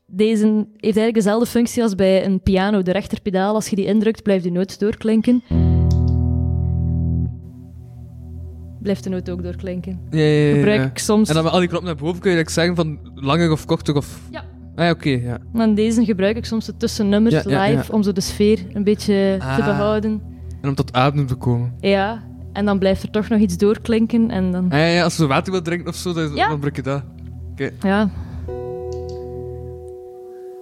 [0.06, 2.82] Deze heeft eigenlijk dezelfde functie als bij een piano.
[2.82, 5.42] De rechterpedaal, als je die indrukt, blijft die noot doorklinken.
[8.82, 10.00] Blijft de noot ook doorklinken.
[10.10, 11.28] Ja, ja, ja, Gebruik ik soms...
[11.28, 13.64] En dan met al die knoppen naar boven kun je like zeggen van langer of
[13.64, 14.20] korter of...
[14.30, 14.44] Ja.
[14.76, 15.38] Ah, ja, oké, ja.
[15.54, 18.84] En deze gebruik ik soms tussen nummers Ja, ja, live om zo de sfeer een
[18.84, 19.64] beetje te Ah.
[19.64, 20.22] behouden.
[20.62, 21.74] En om tot adem te komen.
[21.80, 22.22] Ja,
[22.52, 24.64] en dan blijft er toch nog iets doorklinken en dan...
[24.64, 26.48] Ah, ja, ja, als je water wil drinken of zo, dan, Ja.
[26.48, 27.02] dan je dat.
[27.82, 28.10] Ja.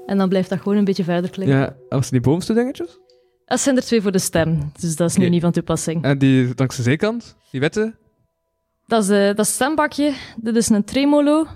[0.07, 1.57] En dan blijft dat gewoon een beetje verder klinken.
[1.57, 2.99] Ja, en was die bovenste dingetjes?
[3.45, 6.03] Dat zijn er twee voor de stem, dus dat is nu niet van toepassing.
[6.05, 7.95] En die langs de zijkant, die witte?
[8.89, 10.15] Dat is, eh, dat stembakje.
[10.37, 11.47] Dit is een tremolo.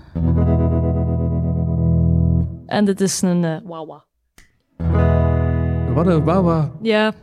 [2.65, 4.01] En dit is een eh wah-wah.
[5.95, 6.71] Wat een wawa.
[6.81, 7.13] Ja,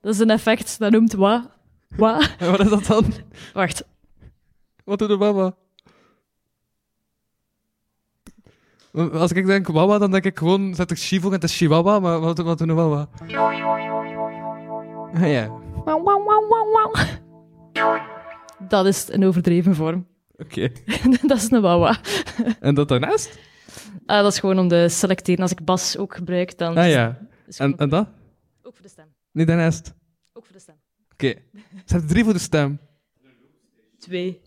[0.00, 1.12] dat is een effect, dat noemt.
[1.12, 1.44] Wah.
[2.38, 3.04] En wat is dat dan?
[3.52, 3.84] Wacht.
[4.84, 5.54] Wat doet een wawa?
[9.12, 12.00] Als ik denk wawa, dan denk ik gewoon, zet ik Shivo en het is Chihuahua,
[12.00, 13.08] maar wat, wat doet een wawa?
[15.14, 15.48] Ah, ja,
[15.84, 16.92] wauw, wauw, wauw, wauw.
[18.68, 20.06] Dat is een overdreven vorm.
[20.36, 20.68] oké.
[21.26, 21.94] dat is een wauw.
[22.60, 23.38] En dat daarnaast?
[24.06, 25.42] Ah, dat is gewoon om te selecteren.
[25.42, 26.76] Als ik bas ook gebruik, dan...
[26.76, 27.18] Ah ja.
[27.46, 28.08] is En, gewoon- en dat?
[28.62, 29.06] Ook voor de stem.
[29.32, 29.94] Nee, daarnaast.
[30.32, 30.74] Ook voor de stem.
[31.12, 31.34] Oké.
[31.84, 32.78] Ze hebben drie voor de stem.
[33.98, 34.40] Twee.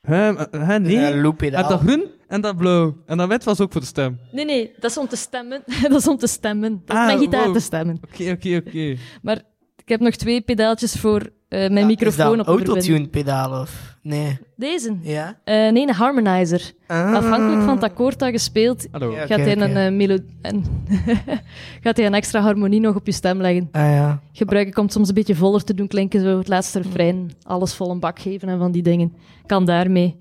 [0.00, 0.92] Hè, uh, hè, nee.
[0.96, 1.68] Ja, en looppedaal.
[1.68, 2.96] dat groen en dat blauw.
[3.06, 4.18] En dat wit was ook voor de stem.
[4.32, 5.62] Nee, nee, dat is om te stemmen.
[5.82, 6.82] dat is om te stemmen.
[6.84, 7.54] Dat is Ah, mijn gitaar wow.
[7.54, 7.98] te stemmen.
[8.12, 8.96] Oké, oké, oké.
[9.22, 9.42] Maar
[9.76, 13.94] ik heb nog twee pedaaltjes voor eh, mijn Ja, microfoon is op autotune pedaal of...
[14.02, 14.38] Nee.
[14.56, 14.96] Deze?
[15.02, 15.40] Ja?
[15.44, 16.72] Eh, nee, een harmonizer.
[16.86, 17.12] Ah.
[17.14, 19.12] Afhankelijk van het akkoord dat je speelt, Hallo.
[19.12, 19.26] Ja.
[19.26, 20.64] gaat, hij een, eh, melo- een
[21.82, 23.68] gaat hij een extra harmonie nog op je stem leggen.
[23.72, 24.22] Ah ja.
[24.32, 27.30] Gebruik ik om het soms een beetje voller te doen klinken, zo het laatste refrein,
[27.42, 29.14] alles vol een bak geven en van die dingen.
[29.46, 30.16] Kan daarmee.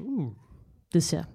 [0.00, 0.28] Oeh.
[0.88, 1.28] Dus ja.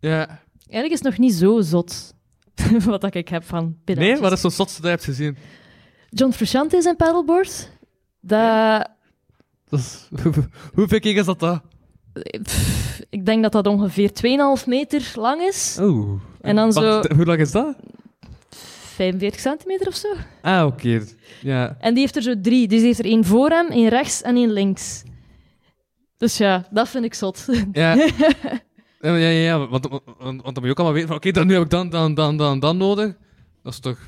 [0.00, 0.26] Ja.
[0.68, 2.14] Eigenlijk is het nog niet zo zot
[2.84, 4.12] wat dat ik heb van pedaaltjes.
[4.12, 5.36] Nee, wat is zo'n zotste dat je hebt gezien?
[6.10, 7.70] John Frusciante zijn paddleboard.
[8.22, 8.88] Dat,
[9.68, 10.08] Dat is,
[10.74, 11.62] hoeveel keer is dat dat?
[12.42, 14.10] pff, ik denk dat dat ongeveer
[14.62, 15.78] 2,5 meter lang is.
[15.80, 16.20] Oeh.
[16.40, 17.76] En dan zo- Wacht, Hoe lang is dat?
[18.50, 20.08] 45 centimeter of zo.
[20.42, 21.02] Ah, oké.
[21.40, 21.76] Ja.
[21.80, 22.68] En die heeft er zo drie.
[22.68, 25.02] Dus die heeft er één voor hem, één rechts en één links.
[26.16, 27.46] Dus ja, dat vind ik zot.
[27.72, 27.94] Ja.
[27.94, 28.10] ja,
[29.00, 31.46] ja, ja, ja, want, want, want dan moet je ook allemaal weten van, oké, dan
[31.46, 33.14] nu heb ik dan, dan, dan, dan, dan nodig.
[33.62, 33.98] Dat is toch...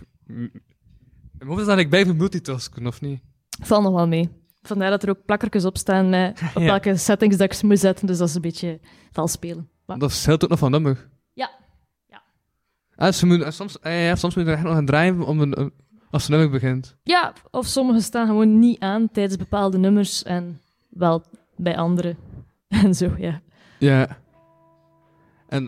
[1.39, 3.21] Hoofd is dat ik bij voor multitasken, of niet?
[3.63, 4.29] Valt nog wel mee.
[4.63, 6.67] Vandaar dat er ook plakkertjes op staan met op Ja.
[6.69, 8.07] welke settings dat ik ze moet zetten.
[8.07, 8.81] Dus dat is een beetje
[9.13, 9.69] vals spelen.
[9.87, 11.09] Maar- Dat scheelt ook nog van nummer.
[11.33, 11.51] Ja.
[12.07, 12.23] Ja.
[12.97, 14.87] Ah, dus je moet, eh, soms, ah, ja, soms moet je er echt nog aan
[14.87, 15.73] draaien om een, een-
[16.11, 16.97] als het nummer begint.
[17.03, 21.23] Ja, of sommige staan gewoon niet aan tijdens bepaalde nummers en wel
[21.57, 22.17] bij andere.
[22.85, 23.41] En zo, ja.
[23.79, 24.19] Ja.
[25.49, 25.65] En...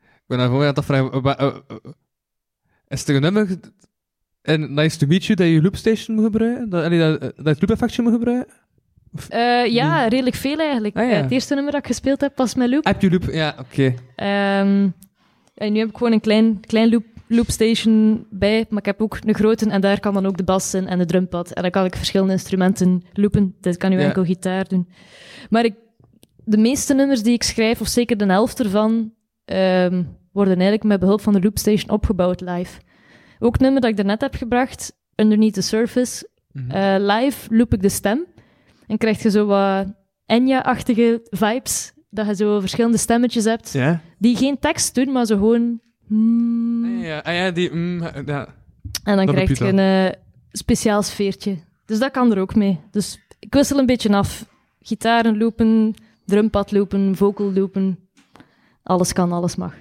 [0.00, 1.64] Ik ben daarvoor aan het afvragen...
[2.88, 3.58] is er een nummer
[4.48, 6.68] in Nice to Meet You dat je loopstation moet gebruiken?
[6.70, 7.60] Dat, allee, dat, eh, dat
[7.98, 8.52] moet gebruiken?
[9.28, 10.96] Eh, ja, redelijk veel eigenlijk.
[10.96, 11.10] Ah, ja.
[11.16, 12.84] Eh, het eerste nummer dat ik gespeeld heb was met loop.
[12.84, 13.22] Heb je loop?
[13.32, 13.94] Ja, oké.
[14.16, 14.88] Ehm,
[15.54, 19.18] en nu heb ik gewoon een klein, klein loop, loopstation bij, maar ik heb ook
[19.24, 21.52] een grote en daar kan dan ook de bas in en de drumpad.
[21.52, 23.54] En dan kan ik verschillende instrumenten loopen.
[23.60, 24.04] Dit kan nu Ja.
[24.04, 24.88] enkel gitaar doen.
[25.50, 25.74] Maar ik,
[26.44, 29.12] de meeste nummers die ik schrijf, of zeker de helft ervan,
[29.44, 32.80] ehm, worden eigenlijk met behulp van de loopstation opgebouwd live.
[33.38, 36.70] Ook het nummer dat ik daarnet heb gebracht, Underneath the Surface, Mhm.
[36.70, 38.24] eh, live loop ik de stem.
[38.86, 39.86] En krijg je zo wat
[40.26, 43.72] Enya-achtige vibes dat je zo verschillende stemmetjes hebt,
[44.18, 45.80] die geen tekst doen, maar zo gewoon...
[46.06, 47.70] hmm, Ja, ja, ah, ja die...
[47.74, 48.46] mm, ja.
[49.04, 49.78] en dan dat krijg je een
[50.08, 50.12] eh,
[50.52, 51.56] speciaal sfeertje.
[51.84, 52.80] Dus dat kan er ook mee.
[52.90, 54.46] Dus ik wissel een beetje af.
[54.80, 57.98] Gitaren loopen, drumpad loopen, vocal loopen.
[58.82, 59.74] Alles kan, alles mag.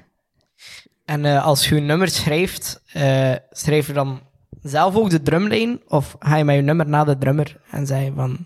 [1.07, 4.19] En eh, als je een nummer schrijft, eh, schrijf je dan
[4.61, 5.79] zelf ook de drumlijn?
[5.87, 8.45] Of ga je met je nummer naar de drummer en je van...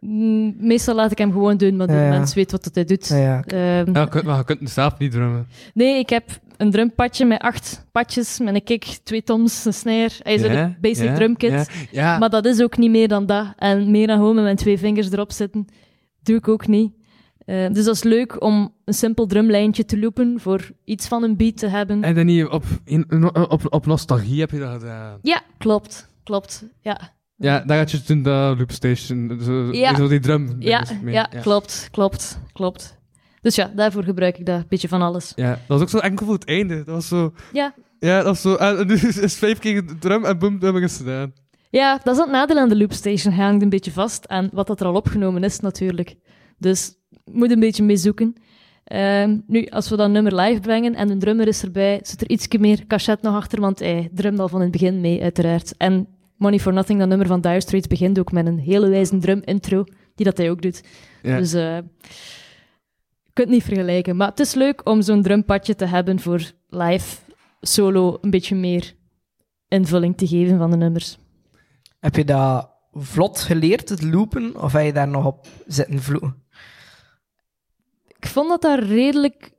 [0.00, 2.08] Mm, Meestal laat ik hem gewoon doen, want de Ja, ja.
[2.08, 3.06] mens weet wat dat hij doet.
[3.08, 5.46] ja, Ehm, Ja, je kunt, maar je kunt zelf niet drummen.
[5.74, 6.24] Nee, ik heb
[6.56, 10.10] een drumpadje met acht padjes, met een kick, twee toms, een snare.
[10.22, 11.70] Hij is Ja, een basic drumkit.
[11.92, 13.46] Maar dat is ook niet meer dan dat.
[13.58, 15.66] En meer dan gewoon met mijn twee vingers erop zitten,
[16.22, 16.92] doe ik ook niet.
[17.44, 21.36] Eh, dus dat is leuk om een simpel drumlijntje te loopen voor iets van een
[21.36, 22.02] beat te hebben.
[22.02, 25.18] En dan niet op, in, op, op nostalgie heb je dat gedaan.
[25.22, 26.08] Ja, klopt.
[26.24, 26.64] Klopt.
[26.80, 29.94] Ja, Ja, daar had je toen de loopstation, zo, Ja.
[29.96, 30.56] zo die drum.
[30.58, 31.14] ja, mee.
[31.14, 31.88] ja, klopt.
[31.90, 32.38] Klopt.
[32.52, 32.98] Klopt.
[33.40, 34.56] Dus ja, daarvoor gebruik ik dat.
[34.58, 35.32] Een beetje van alles.
[35.36, 36.76] Ja, dat was ook zo enkel voor het einde.
[36.76, 37.32] Dat was zo...
[37.52, 37.74] Ja.
[37.98, 38.54] Ja, dat was zo...
[38.54, 41.32] En nu is is vijf keer drum en boom, drum is gedaan.
[41.70, 43.32] Ja, dat is het nadeel aan de loopstation.
[43.34, 46.14] Hij hangt een beetje vast aan wat dat er al opgenomen is, natuurlijk.
[46.58, 46.94] Dus
[47.32, 48.34] moet een beetje mee zoeken.
[48.84, 52.30] Ehm, nu, als we dat nummer live brengen en de drummer is erbij, zit er
[52.30, 55.76] iets meer cachet nog achter, want hij drumt al van het begin mee, uiteraard.
[55.76, 59.18] En Money for Nothing, dat nummer van Dire Straits, begint ook met een hele wijze
[59.18, 60.82] drum-intro, die dat hij ook doet.
[61.22, 61.38] Ja.
[61.38, 61.76] Dus eh,
[63.22, 64.16] je kunt niet vergelijken.
[64.16, 67.16] Maar het is leuk om zo'n drumpadje te hebben voor live
[67.60, 68.94] solo een beetje meer
[69.68, 71.18] invulling te geven van de nummers.
[72.00, 74.62] heb je dat vlot geleerd, het loopen?
[74.62, 76.43] Of heb je daar nog op zitten vloeken?
[78.24, 79.52] Ik vond dat dat redelijk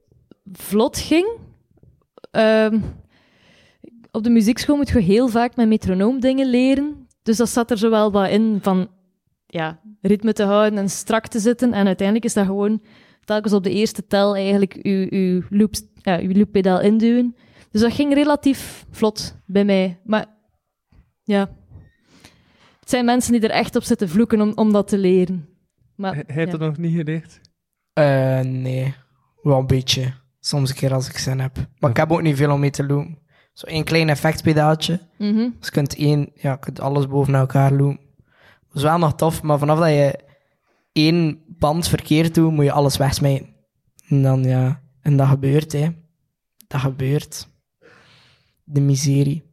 [0.52, 1.28] vlot ging.
[2.32, 2.80] Ehm,
[4.12, 7.08] op de muziekschool moet je heel vaak met metronoom dingen leren.
[7.24, 8.90] Dus dat zat er zo wel wat in van
[9.46, 11.74] ja, ritme te houden en strak te zitten.
[11.74, 12.82] En uiteindelijk is dat gewoon
[13.24, 14.80] telkens op de eerste tel eigenlijk
[15.50, 17.36] loops, ja, je looppedaal induwen.
[17.72, 20.00] Dus dat ging relatief vlot bij mij.
[20.04, 20.26] Maar
[21.24, 21.40] ja,
[22.80, 25.50] het zijn mensen die er echt op zitten vloeken om, om dat te leren.
[25.96, 26.58] Maar, heeft ja.
[26.58, 27.40] dat nog niet geleerd.
[27.96, 28.96] Eh, nee,
[29.42, 30.14] wel een beetje.
[30.40, 31.56] Soms een keer als ik zin heb.
[31.80, 33.18] Maar ik heb ook niet veel om mee te lopen.
[33.54, 35.00] Zo één klein effectpedaaltje.
[35.18, 35.50] Mhm.
[35.60, 38.00] Dus je kunt, één, ja, je kunt alles boven elkaar lopen.
[38.68, 40.20] Dat is wel nog tof, maar vanaf dat je
[40.92, 43.54] één band verkeerd doet, moet je alles wegsmijten.
[44.08, 44.84] En dan, ja...
[45.06, 45.88] En dat gebeurt, hè.
[46.68, 47.48] Dat gebeurt.
[48.64, 49.44] De miserie.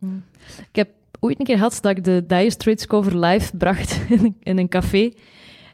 [0.58, 0.88] Ik heb
[1.20, 4.58] ooit een keer gehad dat ik de Dire Straits cover live bracht in een, in
[4.58, 5.12] een café.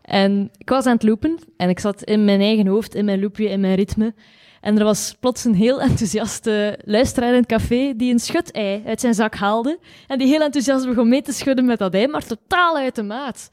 [0.09, 3.21] En ik was aan het loopen en ik zat in mijn eigen hoofd, in mijn
[3.21, 4.15] loopje, in mijn ritme.
[4.61, 9.01] En er was plots een heel enthousiaste luisteraar in het café die een schut-ei uit
[9.01, 9.79] zijn zak haalde.
[10.07, 13.03] En die heel enthousiast begon mee te schudden met dat ei, maar totaal uit de
[13.03, 13.51] maat.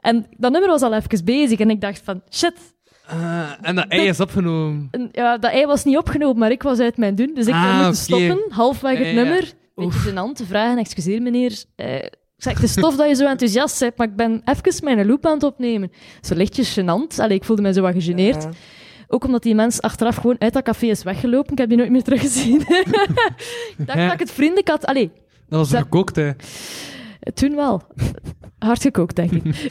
[0.00, 2.54] En dat nummer was al even bezig en ik dacht van, shit,
[3.06, 4.88] Ah, en dat ei is opgenomen.
[4.90, 7.30] en, ja, dat ei was niet opgenomen, maar ik was uit mijn doen.
[7.34, 7.94] Dus ik Ah, oké.
[7.94, 9.22] stoppen, halfweg het Ja, ja.
[9.22, 9.52] nummer.
[9.74, 11.64] Beetje gênant te vragen, excuseer meneer.
[11.76, 11.94] Eh,
[12.40, 15.06] ik zeg, het is tof dat je zo enthousiast bent, maar ik ben even mijn
[15.06, 15.90] loop aan het opnemen.
[16.20, 17.16] Zo lichtjes gênant.
[17.18, 18.42] Allee, ik voelde me zo wat gegeneerd.
[18.42, 18.50] Ja.
[19.08, 21.52] Ook omdat die mens achteraf gewoon uit dat café is weggelopen.
[21.52, 22.60] Ik heb die nooit meer teruggezien.
[22.68, 24.04] ik dacht Ja.
[24.04, 24.84] dat ik het vriendelijk had.
[24.86, 25.10] Allee,
[25.48, 26.30] Dat was Dat- gekookt, hè.
[27.34, 27.82] toen wel.
[28.58, 29.70] Hard gekookt, denk ik.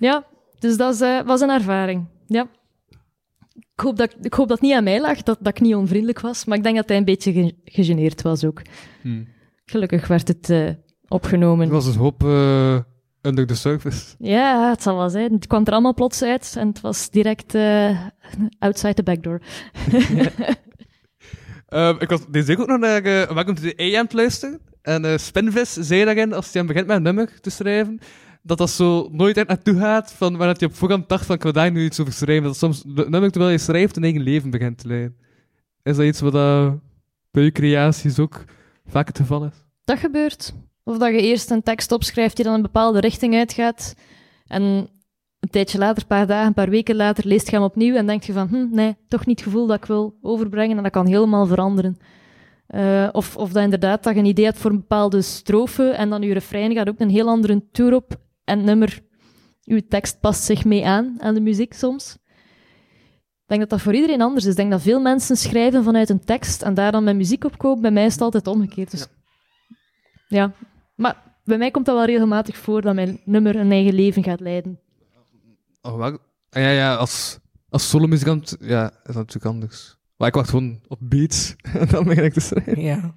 [0.00, 0.24] ja,
[0.58, 2.06] dus dat is, eh, was een ervaring.
[2.26, 2.46] Ja.
[3.74, 5.74] Ik hoop, dat, ik hoop dat het niet aan mij lag, dat, dat ik niet
[5.74, 6.44] onvriendelijk was.
[6.44, 8.62] Maar ik denk dat hij een beetje ge- gegeneerd was ook.
[9.02, 9.22] Hm.
[9.64, 10.68] Gelukkig werd het eh,
[11.14, 11.66] opgenomen.
[11.66, 12.78] Er was een hoop eh,
[13.22, 14.14] under the surface.
[14.18, 15.32] Ja, het zal wel zijn.
[15.32, 18.00] Het kwam er allemaal plots uit en het was direct eh,
[18.58, 19.40] outside the backdoor.
[21.68, 24.60] Ehm, ik was deze week ook nog naar uh, Welcome to the AM het luisteren.
[24.82, 27.98] En eh Spinvis zei daarin, als hij aan begint met een nummer te schrijven,
[28.42, 31.34] dat dat zo nooit echt naartoe gaat van waar dat hij op voorhand dacht van
[31.34, 32.44] ik wil daar nu iets over schrijven.
[32.44, 35.16] Dat soms het nummer terwijl je schrijft een eigen leven begint te leiden.
[35.82, 36.32] Is dat iets wat
[37.30, 38.44] bij je creaties ook
[38.86, 39.64] vaak het geval is?
[39.84, 40.54] Dat gebeurt.
[40.84, 43.94] Of dat je eerst een tekst opschrijft die dan een bepaalde richting uitgaat.
[44.46, 44.62] En
[45.40, 48.06] een tijdje later, een paar dagen, een paar weken later, leest je hem opnieuw en
[48.06, 50.76] denk je van, hm, nee, toch niet het gevoel dat ik wil overbrengen.
[50.76, 51.98] En dat kan helemaal veranderen.
[52.66, 56.10] Eh, of, of dat inderdaad dat je een idee hebt voor een bepaalde strofe en
[56.10, 58.16] dan je refrein gaat ook een heel andere tour op.
[58.44, 59.00] En het nummer,
[59.60, 62.16] je tekst past zich mee aan, aan de muziek soms.
[63.44, 64.50] Ik denk dat dat voor iedereen anders is.
[64.50, 67.58] Ik denk dat veel mensen schrijven vanuit een tekst en daar dan met muziek op
[67.58, 67.82] kopen.
[67.82, 68.90] Bij mij is het altijd omgekeerd.
[68.90, 69.06] Dus
[70.28, 70.52] ja,
[70.94, 74.40] maar bij mij komt dat wel regelmatig voor dat mijn nummer een eigen leven gaat
[74.40, 74.80] leiden.
[75.82, 76.18] Oh, wel.
[76.50, 77.38] Ah, ja, ja, als,
[77.68, 79.96] als solomuzikant ja, is dat natuurlijk anders.
[80.16, 82.80] Maar ik wacht gewoon op beats en dan begin ik te schrijven.
[82.80, 83.14] Ja.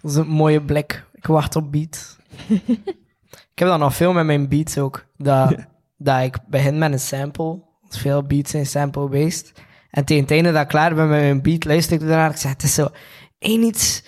[0.00, 1.04] Dat is een mooie blik.
[1.12, 2.16] Ik wacht op beat.
[3.52, 5.04] ik heb dat nog veel met mijn beats ook.
[5.16, 5.56] Dat,
[5.96, 7.62] dat ik begin met een sample
[7.98, 9.52] veel beats zijn sample-based.
[9.90, 12.30] En tegen het einde dat ik klaar ben met mijn beat, luister ik ernaar.
[12.30, 12.88] Ik zeg, het is zo
[13.38, 14.04] één iets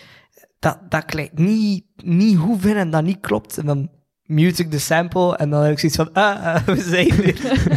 [0.59, 3.59] dat, dat klinkt niet, niet goed vind en dat niet klopt.
[3.59, 3.91] En dan
[4.23, 7.27] mute ik de sample en dan heb ik zoiets van, ah, ah, we zijn er.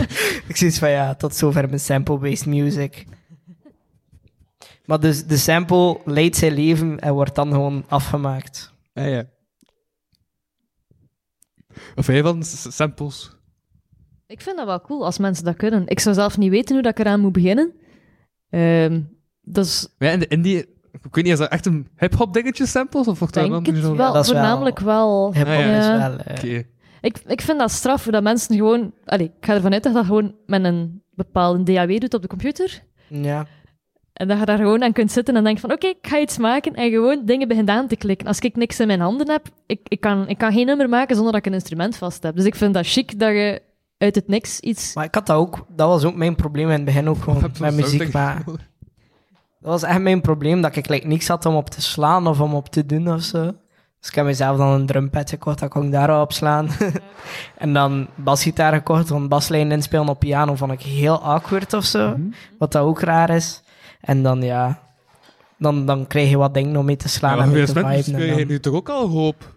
[0.49, 3.05] ik zoiets van, ja, tot zover mijn sample-based music.
[4.85, 8.73] Maar dus de sample leidt zijn leven en wordt dan gewoon afgemaakt.
[8.93, 9.25] Ja, ja.
[11.95, 13.37] Of jij van samples?
[14.27, 15.87] Ik vind dat wel cool als mensen dat kunnen.
[15.87, 17.73] Ik zou zelf niet weten hoe dat ik eraan moet beginnen.
[18.49, 19.01] Ehm
[19.51, 20.77] dat is, Maar ja, in de indie...
[20.91, 23.07] Ik weet niet, is dat echt een hip-hop dingetje, samples?
[23.07, 25.33] Of wordt dat denk dan het zo- wel, dat is wel- voornamelijk wel.
[25.33, 25.77] Hip-hop Ah, ja.
[25.79, 26.13] is wel...
[26.35, 26.63] Oké.
[27.01, 28.93] Ik, ik vind dat straf hoe dat mensen gewoon...
[29.05, 32.21] Allee, ik ga ervan uit dat je dat gewoon met een bepaalde DAW doet op
[32.21, 32.83] de computer.
[33.07, 33.45] ja.
[34.13, 35.71] En dat je daar gewoon aan kunt zitten en denkt van...
[35.71, 38.27] Oké, ik ga iets maken en gewoon dingen begint aan te klikken.
[38.27, 41.15] Als ik niks in mijn handen heb, ik, ik, kan, ik kan geen nummer maken
[41.15, 42.35] zonder dat ik een instrument vast heb.
[42.35, 43.61] Dus ik vind dat chic dat je
[43.97, 44.93] uit het niks iets...
[44.93, 45.65] Maar ik had dat ook...
[45.75, 48.11] Dat was ook mijn probleem in het begin ook gewoon met zo'n muziek.
[48.13, 48.68] Maar nodig?
[49.59, 52.41] Dat was echt mijn probleem, dat ik like, niks had om op te slaan of
[52.41, 53.43] om op te doen of zo.
[53.99, 56.69] Dus ik heb mezelf dan een drumpad gekocht, dat kon ik daarop opslaan.
[57.57, 62.09] en dan basgitaar gekocht, want baslijn inspelen op piano vond ik heel awkward of zo.
[62.09, 62.21] Mhm.
[62.57, 63.63] Wat dat ook raar is.
[64.01, 64.87] En dan, ja...
[65.57, 68.03] Dan, dan krijg je wat dingen om mee te slaan Ja, en mee te viben.
[68.03, 69.55] kun en je nu toch ook al hoop?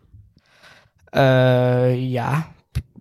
[1.05, 2.47] Eh, ja.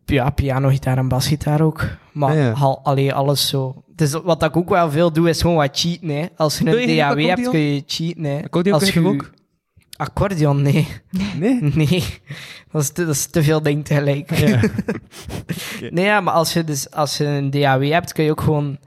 [0.06, 1.88] Ja, piano, gitaar en basgitaar ook.
[2.14, 2.52] Maar ja.
[2.52, 3.84] al, allee, alles zo.
[3.96, 6.10] Dus wat ik ook wel veel doe, is gewoon wat cheaten.
[6.10, 6.26] Hè.
[6.36, 8.24] Als je een DAW hebt, kun je cheaten.
[8.24, 8.44] Hè.
[8.44, 9.32] Accordeon Als je je- ook?
[9.98, 10.88] Accordeon, nee.
[11.38, 11.60] Nee?
[11.76, 12.04] Nee.
[12.72, 14.36] Dat is te, dat is te veel ding tegelijk.
[14.36, 14.60] Ja.
[15.90, 18.78] Nee, ja, maar als je, dus, als je een DAW hebt, kun je ook gewoon...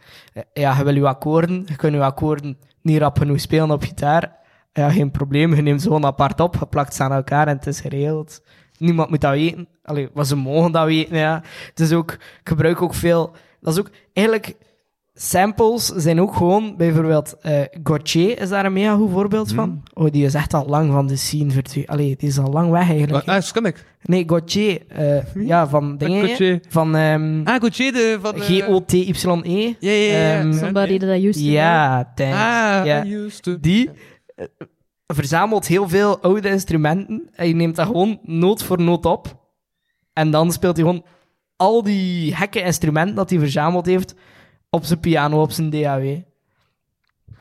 [0.53, 1.63] Ja, je wil je akkoorden.
[1.67, 4.37] Je kunt je akkoorden niet rap genoeg spelen op gitaar.
[4.73, 5.55] Ja, geen probleem.
[5.55, 8.43] Je neemt ze gewoon apart op, je plakt ze aan elkaar en het is geregeld.
[8.79, 9.69] Niemand moet dat weten.
[9.83, 11.43] Allee, wat ze mogen dat weten, ja.
[11.69, 12.13] Het is ook...
[12.13, 13.33] Ik gebruik ook veel...
[13.61, 13.91] Dat is ook...
[14.13, 14.55] Eigenlijk...
[15.17, 16.77] Samples zijn ook gewoon...
[16.77, 17.37] Bijvoorbeeld...
[17.41, 19.83] eh Gauthier is daar een mega goed voorbeeld van.
[19.93, 21.89] Oh, die is echt al lang van de scene verdwenen.
[21.89, 23.29] Allee, die is al lang weg eigenlijk.
[23.29, 23.85] Ah, Skummick.
[24.03, 24.81] Nee, Gauthier.
[24.89, 26.25] eh, ja, van dingen.
[26.25, 26.61] Gauthier.
[26.69, 28.35] Van ehm Ah, Gauthier de van...
[28.35, 29.75] eh, G-O-T-Y-E.
[29.79, 30.39] Ja, ja, ja.
[30.39, 31.51] Ehm, Somebody that I used to.
[31.51, 32.35] Ja, thanks.
[32.37, 33.05] Ah, ja.
[33.05, 33.61] I used to...
[33.61, 33.91] Die
[35.07, 39.43] verzamelt heel veel oude instrumenten en je neemt dat gewoon noot voor noot op.
[40.13, 41.05] En dan speelt hij gewoon
[41.57, 44.15] al die gekke instrumenten dat hij verzameld heeft
[44.71, 46.21] op zijn piano, op zijn DAW.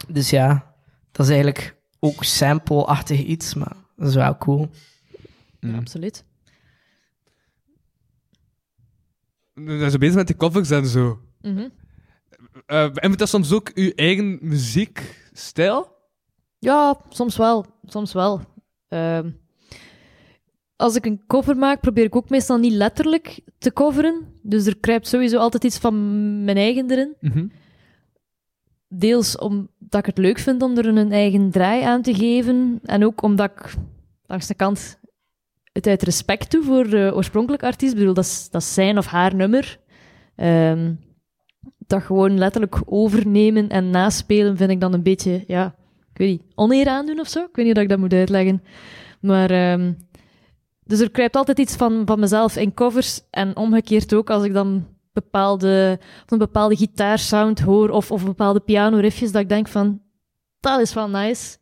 [0.07, 0.75] Dus ja,
[1.11, 4.69] dat is eigenlijk ook sample-achtig iets, maar dat is wel cool.
[5.59, 5.75] Mm.
[5.75, 6.25] Absoluut.
[9.53, 11.19] Dan zijn ze bezig met die covers en zo.
[11.41, 11.67] Mhm.
[12.65, 15.92] Eh en moet dat soms ook uw eigen muziekstijl?
[16.63, 17.65] Ja, soms wel.
[17.85, 18.41] Soms wel.
[18.87, 19.29] Ehm,
[20.75, 24.27] als ik een cover maak, probeer ik ook meestal niet letterlijk te coveren.
[24.41, 27.15] Dus er kruipt sowieso altijd iets van mijn eigen erin.
[28.87, 32.79] Deels omdat ik het leuk vind om er een eigen draai aan te geven.
[32.83, 33.73] En ook omdat ik
[34.25, 34.99] langs de kant
[35.71, 37.93] het uit respect doe voor de oorspronkelijke artiest.
[37.93, 39.79] Ik bedoel, dat is, dat is zijn of haar nummer.
[40.35, 40.93] Ehm,
[41.77, 45.75] dat gewoon letterlijk overnemen en naspelen vind ik dan een beetje, ja,
[46.13, 47.39] ik weet niet, oneer aandoen of zo.
[47.39, 48.63] Ik weet niet hoe ik dat moet uitleggen.
[49.21, 49.93] Maar, ehm,
[50.83, 53.21] dus er kruipt altijd iets van, van mezelf in covers.
[53.29, 59.31] En omgekeerd ook, als ik dan bepaalde, een bepaalde gitaarsound hoor of, of bepaalde piano-riffjes,
[59.31, 60.01] dat ik denk van,
[60.59, 61.57] dat is wel nice.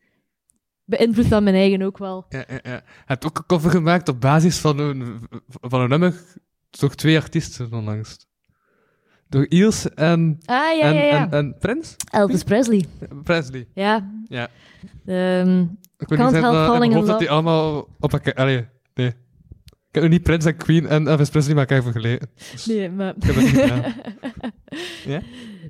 [0.86, 2.26] Beïnvloedt dat mijn eigen ook wel.
[2.30, 2.74] Ja, ja, ja.
[2.74, 6.24] Je hebt ook een cover gemaakt op basis van een, van een nummer
[6.70, 8.30] door twee artiesten onlangs.
[9.32, 11.24] Door Iels en, Ah, ja, en, ja, ja.
[11.24, 11.96] en, en Prince?
[12.12, 12.86] Elvis Presley.
[13.24, 13.68] Presley.
[13.74, 14.12] Ja.
[14.28, 14.48] Ja.
[15.06, 15.60] Ehm,
[15.98, 18.34] Ik weet niet of falling in dat die allemaal op elkaar...
[18.34, 19.08] Allee, nee.
[19.08, 22.30] Ik heb nog niet Prince en Queen en Elvis Presley met elkaar vergeleken.
[22.52, 23.14] Dus nee, maar...
[23.16, 23.94] Ik heb dat niet.
[25.06, 25.22] Ja?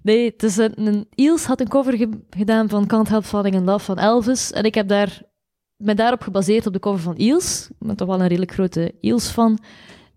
[0.03, 3.55] Nee, het is een, een, Iels had een cover ge- gedaan van Can't Help Falling
[3.55, 4.51] in Love van Elvis.
[4.51, 5.22] En ik heb daar,
[5.76, 7.68] me daarop gebaseerd op de cover van Iels.
[7.80, 9.57] Ik ben toch wel een redelijk grote Iels-fan.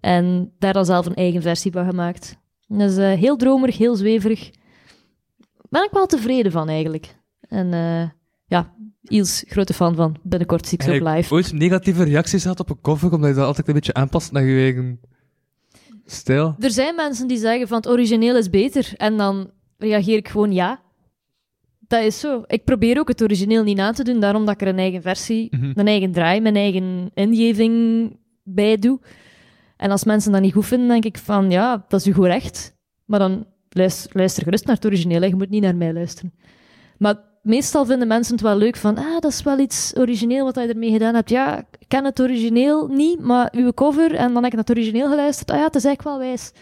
[0.00, 2.36] En daar dan zelf een eigen versie van gemaakt.
[2.68, 4.50] Dat is eh, heel dromerig, heel zweverig.
[5.68, 7.16] Ben ik wel tevreden van, eigenlijk.
[7.48, 8.08] En eh,
[8.46, 8.72] ja,
[9.08, 10.16] Iels, grote fan van.
[10.22, 11.34] Binnenkort zie ik ze je live.
[11.34, 14.42] ooit negatieve reacties gehad op een cover, omdat je dat altijd een beetje aanpast naar
[14.44, 15.00] je eigen
[16.04, 16.54] stijl?
[16.58, 18.92] Er zijn mensen die zeggen van het origineel is beter.
[18.96, 20.82] En dan reageer ik gewoon ja.
[21.86, 22.42] Dat is zo.
[22.46, 25.02] Ik probeer ook het origineel niet na te doen, daarom dat ik er een eigen
[25.02, 25.72] versie, Mhm.
[25.78, 29.00] een eigen draai, mijn eigen ingeving bij doe.
[29.84, 32.26] En als mensen dat niet goed vinden, denk ik van ja, dat is uw goed
[32.26, 32.74] recht.
[33.04, 35.26] Maar dan luister, luister gerust naar het origineel, hè.
[35.26, 36.34] je moet niet naar mij luisteren.
[36.98, 40.54] Maar meestal vinden mensen het wel leuk van, ah, dat is wel iets origineel wat
[40.54, 41.30] je ermee gedaan hebt.
[41.30, 44.76] Ja, ik ken het origineel niet, maar uw cover, en dan heb ik naar het
[44.76, 45.50] origineel geluisterd.
[45.50, 46.52] Ah ja, het is eigenlijk wel wijs.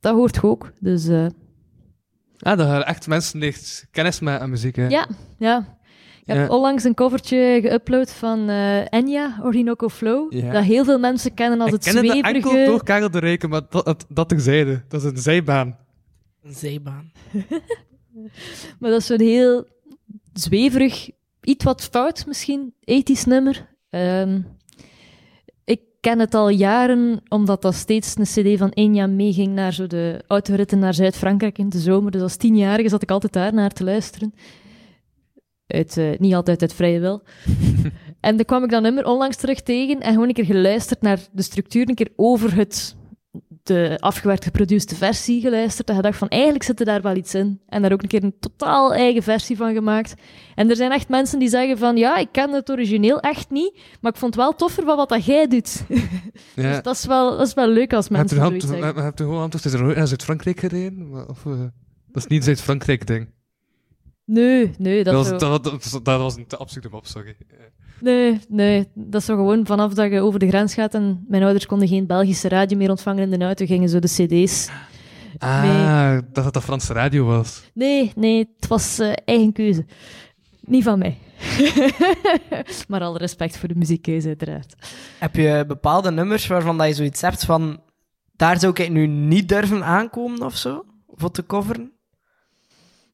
[0.00, 0.72] Dat hoort je ook.
[0.80, 1.26] Dus eh,
[2.38, 4.88] Ah, dat echt mensen echt kennis met aan muziek, hè?
[4.88, 5.06] Ja,
[5.38, 5.73] ja.
[6.26, 6.54] Ik heb Ja.
[6.54, 10.32] onlangs een covertje geüpload van eh, Enya, Orinoco Flow.
[10.32, 10.52] Ja.
[10.52, 12.70] Dat heel veel mensen kennen als Ik het ken het enkel zweverige...
[12.70, 14.82] door Karel de Rijken, maar dat, dat, dat terzijde.
[14.88, 15.78] Dat is een zijbaan.
[16.42, 17.12] Een zeebaan.
[18.78, 19.66] Maar dat is zo'n heel
[20.32, 21.10] zweverig,
[21.42, 23.68] iets wat fout misschien, ethisch nummer.
[23.90, 24.40] Ehm,
[25.64, 29.86] ik ken het al jaren, omdat dat steeds een cd van Enya meeging naar zo
[29.86, 32.10] de autoritten naar Zuid-Frankrijk in de zomer.
[32.10, 34.34] Dus als tienjarige zat ik altijd daar naar te luisteren.
[35.66, 37.22] Uit, eh, niet altijd uit vrije wil.
[38.20, 41.18] en dan kwam ik dat nummer onlangs terug tegen en gewoon een keer geluisterd naar
[41.32, 42.96] de structuur, een keer over het,
[43.62, 47.60] de afgewerkt geproduceerde versie geluisterd en gedacht van eigenlijk zit er daar wel iets in.
[47.66, 50.14] En daar ook een keer een totaal eigen versie van gemaakt.
[50.54, 53.80] En er zijn echt mensen die zeggen van ja, ik ken het origineel echt niet,
[54.00, 55.82] maar ik vond het wel toffer van wat dat jij doet.
[56.54, 56.72] Ja.
[56.72, 59.04] Dus dat is, wel, dat is wel leuk als Je hebt mensen een zoiets zeggen.
[59.04, 61.28] je gewoon is er nooit naar Zuid-Frankrijk gereden?
[61.28, 61.52] Of, eh,
[62.06, 63.28] dat is niet een Zuid-Frankrijk-ding.
[64.26, 67.36] Nee, nee, dat, Dat, was, zo- dat, dat, dat was een te absurde mop, sorry.
[68.00, 71.42] nee, nee, dat is zo gewoon vanaf dat je over de grens gaat en mijn
[71.42, 74.68] ouders konden geen Belgische radio meer ontvangen in de auto, gingen zo de cd's.
[75.38, 77.62] Ah, dat het de Franse radio was.
[77.74, 79.84] Nee, nee, het was eh, eigen keuze.
[80.60, 81.18] Niet van mij.
[82.88, 84.74] maar alle respect voor de muziekkeuze, uiteraard.
[85.18, 87.80] Heb je bepaalde nummers waarvan dat je zoiets hebt van...
[88.36, 90.84] Daar zou ik nu niet durven aankomen of zo?
[91.14, 91.92] Voor te coveren?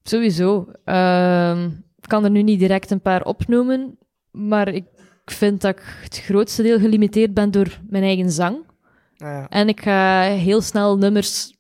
[0.03, 0.67] Sowieso.
[0.85, 1.65] Ehm,
[1.97, 3.99] ik kan er nu niet direct een paar opnoemen,
[4.31, 4.85] maar ik
[5.25, 8.57] vind dat ik het grootste deel gelimiteerd ben door mijn eigen zang.
[9.17, 9.49] Ja.
[9.49, 11.55] En ik ga heel snel nummers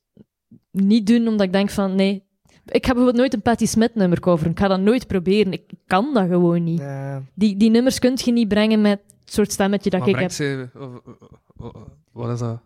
[0.70, 2.28] niet doen, omdat ik denk van, nee...
[2.64, 4.52] Ik ga bijvoorbeeld nooit een Patti Smith nummer coveren.
[4.52, 5.52] Ik ga dat nooit proberen.
[5.52, 6.78] Ik kan dat gewoon niet.
[6.78, 7.22] Ja.
[7.34, 10.30] Die, die nummers kun je niet brengen met het soort stemmetje dat Maar ik heb.
[10.30, 10.68] ze...
[10.78, 11.28] of- of-
[11.74, 11.82] of-
[12.12, 12.60] Wat is dat?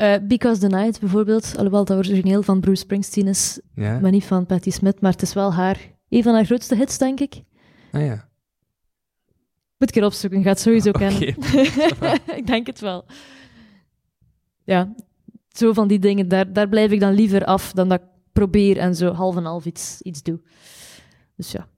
[0.00, 3.98] Eh, Because the Night bijvoorbeeld, alhoewel dat origineel van Bruce Springsteen is, Ja?
[3.98, 5.78] maar niet van Patti Smith, maar het is wel haar,
[6.08, 7.42] een van haar grootste hits, denk ik.
[7.92, 8.28] Ah ja.
[9.78, 11.28] Moet ik er opzoeken, gaat het sowieso kennen.
[12.40, 13.04] ik denk het wel.
[14.64, 14.94] Ja,
[15.48, 18.78] zo van die dingen, daar, daar blijf ik dan liever af dan dat ik probeer
[18.78, 20.40] en zo half en half iets, iets doe.
[21.36, 21.68] Dus ja.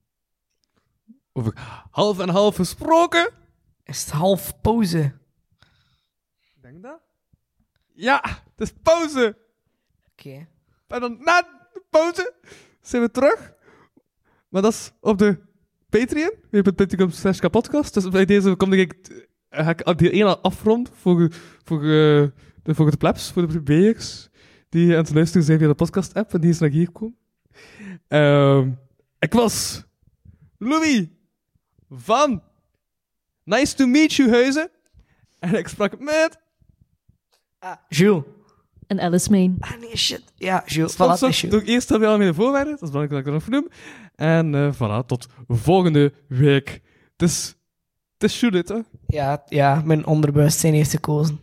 [1.32, 1.52] Over
[1.90, 3.30] half en half gesproken.
[3.84, 5.12] Is het half pauze?
[6.60, 7.01] Denk dat?
[7.94, 9.36] Ja, het is pauze.
[10.12, 10.46] Oké.
[10.86, 11.40] En dan na
[11.72, 12.34] de pauze
[12.80, 13.52] zijn we terug.
[14.48, 15.38] Maar dat is op de
[15.88, 16.32] Patreon.
[16.50, 17.94] www.patreon slash kapodcast.
[17.94, 21.32] Dus bij deze kom ik, ga ik die ene afrond voor,
[21.64, 22.28] voor, eh,
[22.62, 24.28] de, voor de plebs, voor de plebeiers.
[24.68, 27.16] Die aan het luisteren zijn via de podcast-app en die is naar hier komen.
[28.08, 28.70] Ehm,
[29.18, 29.84] ik was
[30.58, 31.06] Louis
[31.88, 32.42] van
[33.44, 34.70] Nice to Meet You Huizen.
[35.38, 36.41] En ik sprak met
[37.62, 38.24] Ah, Jules.
[38.86, 39.56] En Alice Main.
[39.60, 40.22] Ah, nee, shit.
[40.36, 40.94] Ja, Jules.
[40.94, 41.40] Voilà, is Jules.
[41.40, 42.72] door eerst hebben we al mijn voorwaarden.
[42.72, 43.68] Dat is belangrijk dat ik dat nog vernoem.
[44.14, 46.80] En eh voilà, tot volgende week.
[47.16, 47.56] Het is,
[48.18, 48.74] het is Judith, hè?
[48.74, 48.86] Oké.
[49.06, 51.40] Ja, ja, mijn onderbewustzijn heeft gekozen.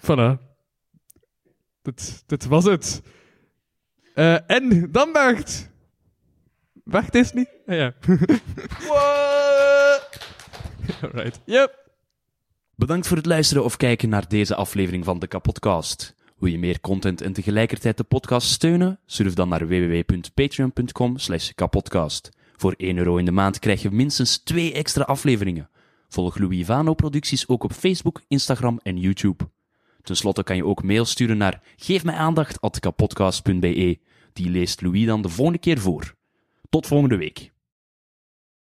[0.00, 0.38] Voilà.
[1.82, 3.02] Dit, dit was het.
[4.14, 5.70] Eh, en dan Bert.
[6.84, 7.48] Bert is niet?
[7.66, 7.92] Ah, ja.
[8.88, 10.18] What?
[11.02, 11.40] Alright.
[11.44, 11.83] Yep.
[12.76, 16.14] Bedankt voor het luisteren of kijken naar deze aflevering van de Kapodcast.
[16.38, 18.98] Wil je meer content en tegelijkertijd de podcast steunen?
[19.06, 21.16] Surf dan naar www.patreon.com
[21.54, 22.30] kapodcast.
[22.56, 25.68] Voor 1 euro in de maand krijg je minstens 2 extra afleveringen.
[26.08, 29.48] Volg Louis Vano producties ook op Facebook, Instagram en YouTube.
[30.02, 33.98] Ten slotte kan je ook mail sturen naar geefmijaandacht.kapodcast.be.
[34.32, 36.14] Die leest Louis dan de volgende keer voor.
[36.68, 37.53] Tot volgende week.